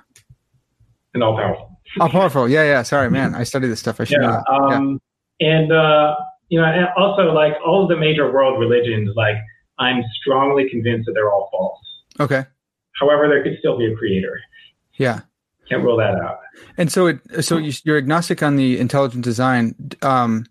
[1.14, 1.80] and all powerful.
[2.00, 2.50] All powerful.
[2.50, 2.84] Yeah, yeah.
[2.84, 3.36] Sorry, man.
[3.36, 4.00] I study this stuff.
[4.00, 4.42] I should yeah.
[4.50, 5.02] Um,
[5.40, 5.58] yeah.
[5.58, 6.16] And uh,
[6.50, 9.38] you know, and also like all of the major world religions, like
[9.80, 11.80] I'm strongly convinced that they're all false.
[12.20, 12.46] Okay.
[13.00, 14.40] However, there could still be a creator.
[14.98, 15.22] Yeah
[15.72, 16.40] can't rule that out.
[16.78, 19.76] And so, it, so you're agnostic on the intelligent design.
[20.02, 20.46] Um,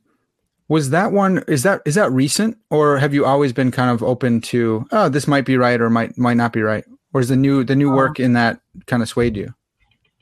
[0.68, 1.42] was that one?
[1.48, 4.86] Is that is that recent, or have you always been kind of open to?
[4.92, 7.64] Oh, this might be right, or might might not be right, or is the new
[7.64, 9.52] the new work in that kind of swayed you?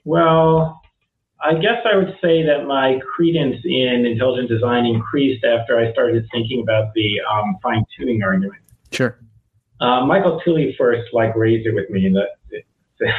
[0.04, 0.80] Well,
[1.44, 6.26] I guess I would say that my credence in intelligent design increased after I started
[6.32, 8.62] thinking about the um, fine tuning argument.
[8.90, 9.18] Sure.
[9.80, 12.62] Uh, Michael Tooley first like raised it with me that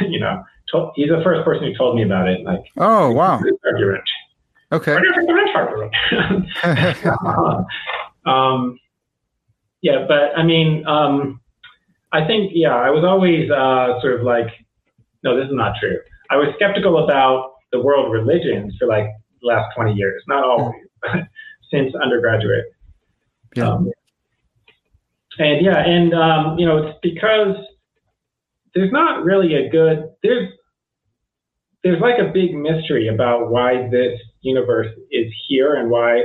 [0.10, 2.44] you know told, he's the first person who told me about it.
[2.44, 4.04] Like, oh wow, argument.
[4.72, 4.96] Okay.
[8.26, 8.80] um,
[9.82, 11.42] yeah, but I mean, um,
[12.12, 14.48] I think yeah, I was always uh, sort of like,
[15.24, 15.98] no, this is not true.
[16.30, 19.08] I was skeptical about the world religions for like
[19.42, 21.28] the last twenty years, not always, but
[21.72, 22.66] since undergraduate.
[23.56, 23.70] Yeah.
[23.70, 23.92] Um,
[25.40, 27.56] and yeah, and um, you know, it's because
[28.76, 30.52] there's not really a good there's
[31.84, 36.24] there's like a big mystery about why this universe is here and why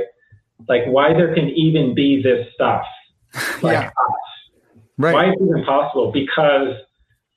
[0.67, 2.85] like why there can even be this stuff
[3.61, 3.87] like yeah.
[3.87, 4.73] us.
[4.97, 5.13] Right.
[5.13, 6.11] Why is it even possible?
[6.11, 6.75] Because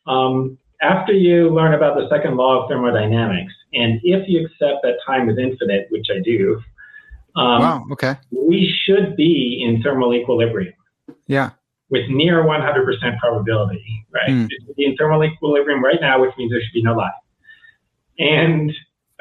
[0.07, 4.99] um, after you learn about the second law of thermodynamics, and if you accept that
[5.05, 6.63] time is infinite, which I do,
[7.35, 10.75] um, wow, okay, we should be in thermal equilibrium.
[11.27, 11.51] Yeah
[11.91, 14.29] with near 100% probability, right?
[14.29, 14.45] Mm.
[14.45, 17.13] It should be in thermal equilibrium right now, which means there should be no life.
[18.19, 18.73] And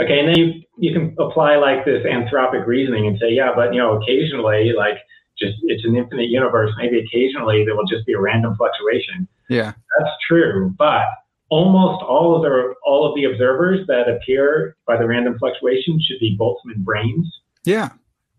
[0.01, 3.73] okay, and then you, you can apply like this anthropic reasoning and say, yeah, but
[3.73, 4.97] you know, occasionally, like
[5.37, 6.71] just it's an infinite universe.
[6.77, 9.27] Maybe occasionally there will just be a random fluctuation.
[9.49, 10.73] Yeah, that's true.
[10.77, 11.05] But
[11.49, 16.19] almost all of the all of the observers that appear by the random fluctuation should
[16.19, 17.27] be Boltzmann brains.
[17.63, 17.89] Yeah,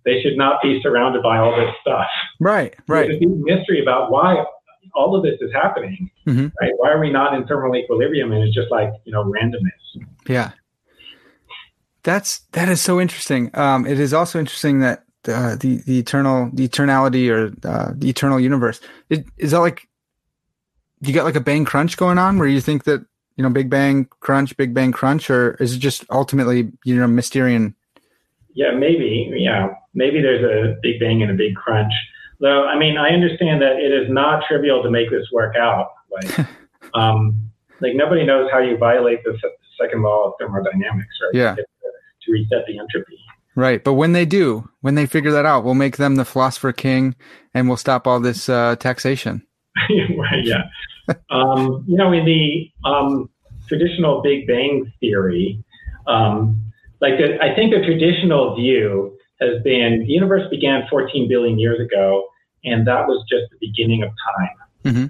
[0.04, 2.06] they should not be surrounded by all this stuff.
[2.40, 3.08] Right, right.
[3.08, 4.44] There's a mystery about why
[4.94, 6.10] all of this is happening.
[6.26, 6.48] Mm-hmm.
[6.60, 6.72] Right?
[6.76, 8.32] Why are we not in thermal equilibrium?
[8.32, 10.06] And it's just like you know randomness.
[10.28, 10.52] Yeah,
[12.02, 13.50] that's that is so interesting.
[13.54, 18.08] Um, it is also interesting that uh, the the eternal the eternality or uh, the
[18.08, 19.88] eternal universe it, is that like
[21.00, 23.04] you got like a bang crunch going on where you think that
[23.38, 27.06] you know Big Bang crunch, Big Bang crunch, or is it just ultimately you know
[27.06, 27.74] Mysterian?
[28.54, 29.32] Yeah, maybe.
[29.34, 31.92] Yeah, maybe there's a Big Bang and a Big Crunch.
[32.40, 35.90] Though, I mean, I understand that it is not trivial to make this work out.
[36.10, 36.46] Like,
[36.94, 37.50] um,
[37.80, 39.36] like nobody knows how you violate the
[39.80, 41.34] second law of thermodynamics, right?
[41.34, 41.54] Yeah.
[41.54, 43.18] To, to reset the entropy.
[43.58, 46.72] Right, but when they do, when they figure that out, we'll make them the philosopher
[46.72, 47.16] king,
[47.54, 49.44] and we'll stop all this uh, taxation.
[50.44, 50.64] Yeah.
[51.30, 53.28] um, you know, in the um,
[53.66, 55.64] traditional Big Bang theory,
[56.06, 56.62] um,
[57.00, 61.80] like the, I think the traditional view has been the universe began 14 billion years
[61.80, 62.24] ago,
[62.64, 64.56] and that was just the beginning of time.
[64.84, 65.06] Mm-hmm.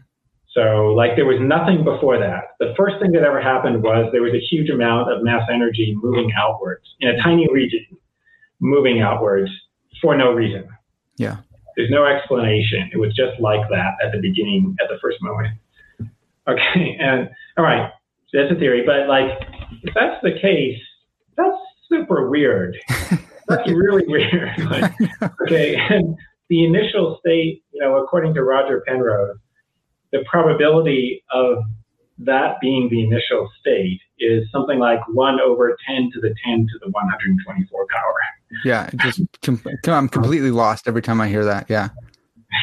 [0.52, 2.56] So, like, there was nothing before that.
[2.58, 5.96] The first thing that ever happened was there was a huge amount of mass energy
[6.02, 7.86] moving outwards in a tiny region,
[8.60, 9.50] moving outwards
[10.02, 10.68] for no reason.
[11.16, 11.36] Yeah.
[11.76, 12.90] There's no explanation.
[12.92, 15.54] It was just like that at the beginning, at the first moment.
[16.48, 17.28] Okay, and
[17.58, 17.92] all right,
[18.28, 18.82] so that's a theory.
[18.84, 19.30] But like,
[19.82, 20.80] if that's the case,
[21.36, 21.56] that's
[21.88, 22.76] super weird.
[23.48, 24.50] that's really weird.
[24.58, 24.94] Like,
[25.42, 26.16] okay, and
[26.48, 29.38] the initial state, you know, according to Roger Penrose,
[30.12, 31.58] the probability of
[32.18, 36.78] that being the initial state is something like 1 over 10 to the 10 to
[36.80, 38.14] the 124 power.
[38.64, 41.66] Yeah, just com- I'm completely lost every time I hear that.
[41.68, 41.90] Yeah.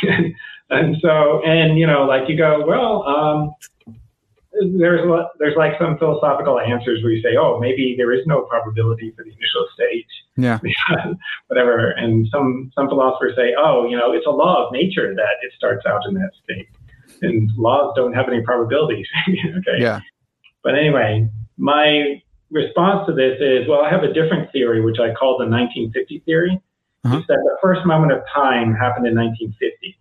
[0.69, 3.53] and so, and you know, like you go, well, um,
[4.77, 5.01] there's
[5.39, 9.23] there's like some philosophical answers where you say, oh, maybe there is no probability for
[9.23, 10.05] the initial state.
[10.37, 10.59] Yeah.
[11.47, 11.91] Whatever.
[11.91, 15.53] And some some philosophers say, oh, you know, it's a law of nature that it
[15.57, 16.67] starts out in that state,
[17.21, 19.07] and laws don't have any probabilities.
[19.29, 19.79] okay.
[19.79, 19.99] Yeah.
[20.63, 22.21] But anyway, my
[22.51, 26.23] response to this is, well, I have a different theory, which I call the 1950
[26.25, 26.61] theory.
[27.03, 27.17] Uh-huh.
[27.17, 29.99] It's that the first moment of time happened in 1950,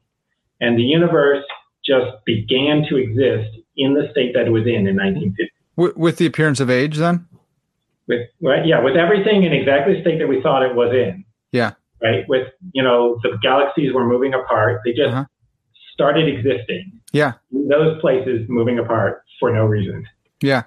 [0.61, 1.45] and the universe
[1.85, 5.53] just began to exist in the state that it was in in 1950.
[5.77, 7.27] With, with the appearance of age, then?
[8.07, 11.25] With right, yeah, with everything in exactly the state that we thought it was in.
[11.53, 11.73] Yeah.
[12.03, 12.25] Right.
[12.29, 14.83] With you know the galaxies were moving apart.
[14.85, 15.25] They just uh-huh.
[15.95, 17.01] started existing.
[17.13, 17.35] Yeah.
[17.53, 20.05] those places moving apart for no reason.
[20.43, 20.65] Yeah.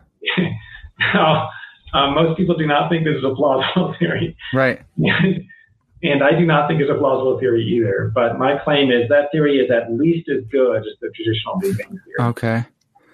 [1.14, 1.50] now,
[1.94, 4.36] um, most people do not think this is a plausible theory.
[4.54, 4.82] Right.
[4.98, 8.12] and I do not think it's a plausible theory either.
[8.16, 11.78] But my claim is that theory is at least as good as the traditional Big
[11.78, 12.30] Bang theory.
[12.30, 12.66] Okay.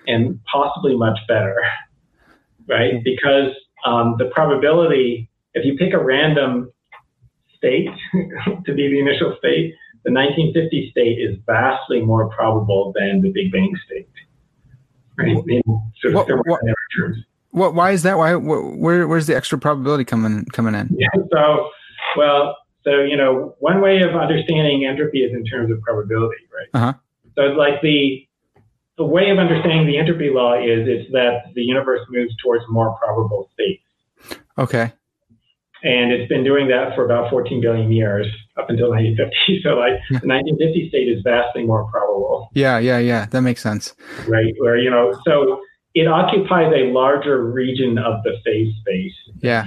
[0.07, 1.55] And possibly much better,
[2.67, 3.03] right?
[3.03, 3.51] Because
[3.85, 6.71] um, the probability, if you pick a random
[7.57, 7.89] state
[8.65, 13.51] to be the initial state, the 1950 state is vastly more probable than the Big
[13.51, 14.09] Bang state,
[15.17, 15.37] right?
[15.47, 15.61] In
[16.01, 16.61] sort of what, what.
[17.51, 18.17] What, why is that?
[18.17, 18.33] Why?
[18.33, 20.89] Where, where's the extra probability coming coming in?
[20.97, 21.09] Yeah.
[21.31, 21.69] So,
[22.17, 26.67] well, so, you know, one way of understanding entropy is in terms of probability, right?
[26.73, 26.93] Uh-huh.
[27.35, 28.27] So it's like the,
[28.97, 32.95] the way of understanding the entropy law is it's that the universe moves towards more
[32.97, 33.83] probable states.
[34.57, 34.93] Okay.
[35.83, 38.25] And it's been doing that for about 14 billion years
[38.57, 39.61] up until 1950.
[39.63, 42.49] So like the 1950 state is vastly more probable.
[42.53, 43.25] Yeah, yeah, yeah.
[43.27, 43.93] That makes sense.
[44.27, 44.53] Right.
[44.59, 45.59] Where, you know, so
[45.93, 49.13] it occupies a larger region of the phase space.
[49.41, 49.65] Yeah.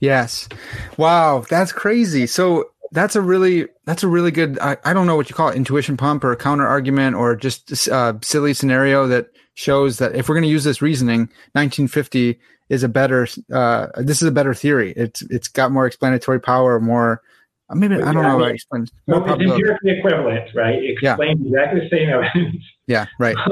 [0.00, 0.48] Yes.
[0.96, 2.26] Wow, that's crazy.
[2.26, 5.48] So that's a really that's a really good I, I don't know what you call
[5.48, 10.14] it intuition pump or a counter argument or just a silly scenario that shows that
[10.14, 11.20] if we're going to use this reasoning
[11.52, 12.38] 1950
[12.68, 14.92] is a better uh, this is a better theory.
[14.96, 17.22] It's it's got more explanatory power more
[17.68, 20.82] uh, maybe i don't yeah, know how explain more it's empirically equivalent right?
[20.82, 21.60] It explains yeah.
[21.60, 22.64] exactly the same evidence.
[22.86, 23.36] Yeah right.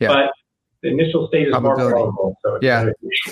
[0.00, 0.08] Yeah.
[0.10, 0.30] but
[0.80, 2.90] the initial state is more probable so yeah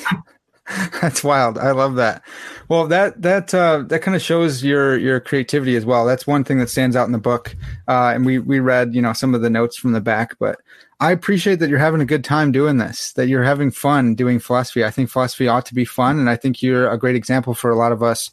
[1.01, 1.59] That's wild.
[1.59, 2.23] I love that.
[2.69, 6.05] Well, that that uh, that kind of shows your your creativity as well.
[6.05, 7.55] That's one thing that stands out in the book.
[7.87, 10.61] Uh, and we we read you know some of the notes from the back, but
[10.99, 13.13] I appreciate that you're having a good time doing this.
[13.13, 14.85] That you're having fun doing philosophy.
[14.85, 17.71] I think philosophy ought to be fun, and I think you're a great example for
[17.71, 18.33] a lot of us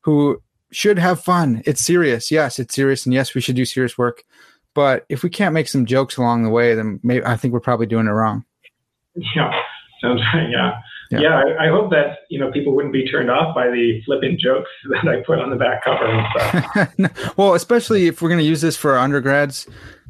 [0.00, 1.62] who should have fun.
[1.64, 2.30] It's serious.
[2.30, 4.22] Yes, it's serious, and yes, we should do serious work.
[4.74, 7.60] But if we can't make some jokes along the way, then maybe I think we're
[7.60, 8.44] probably doing it wrong.
[9.14, 9.50] Yeah,
[10.02, 10.20] sounds.
[10.50, 10.78] Yeah.
[11.10, 14.00] Yeah, yeah I, I, hope that you know people wouldn't be turned off by the
[14.04, 17.36] flippant jokes that I put on the back cover and stuff.
[17.36, 19.66] well, especially if we're going to use this for our undergrads,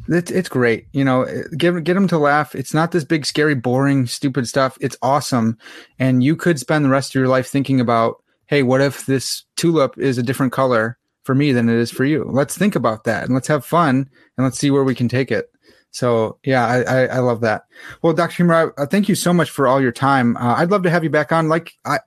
[0.09, 0.87] it's it's great.
[0.93, 2.55] You know, get get them to laugh.
[2.55, 4.77] It's not this big, scary, boring, stupid stuff.
[4.81, 5.57] It's awesome,
[5.99, 9.45] and you could spend the rest of your life thinking about, hey, what if this
[9.57, 12.25] tulip is a different color for me than it is for you?
[12.29, 15.31] Let's think about that and let's have fun and let's see where we can take
[15.31, 15.50] it.
[15.91, 17.65] So yeah, I, I, I love that.
[18.03, 18.45] Well, Dr.
[18.45, 20.37] Huemer, uh, thank you so much for all your time.
[20.37, 21.49] Uh, I'd love to have you back on.
[21.49, 21.99] Like I,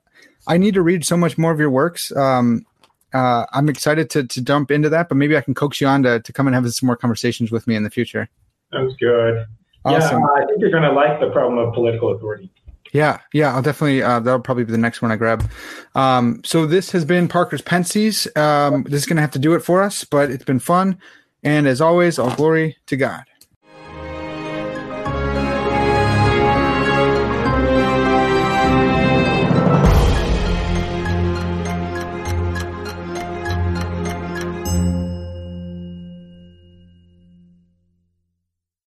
[0.46, 2.14] I need to read so much more of your works.
[2.16, 2.64] Um,
[3.12, 6.02] uh, I'm excited to, to jump into that, but maybe I can coax you on
[6.02, 8.28] to, to come and have some more conversations with me in the future.
[8.72, 9.46] Sounds good.
[9.84, 10.20] Awesome.
[10.20, 12.50] Yeah, I think you're going to like the problem of political authority.
[12.92, 14.02] Yeah, yeah, I'll definitely.
[14.02, 15.48] Uh, that'll probably be the next one I grab.
[15.96, 18.34] Um, so this has been Parker's Pensées.
[18.36, 20.98] Um, this is going to have to do it for us, but it's been fun.
[21.42, 23.24] And as always, all glory to God.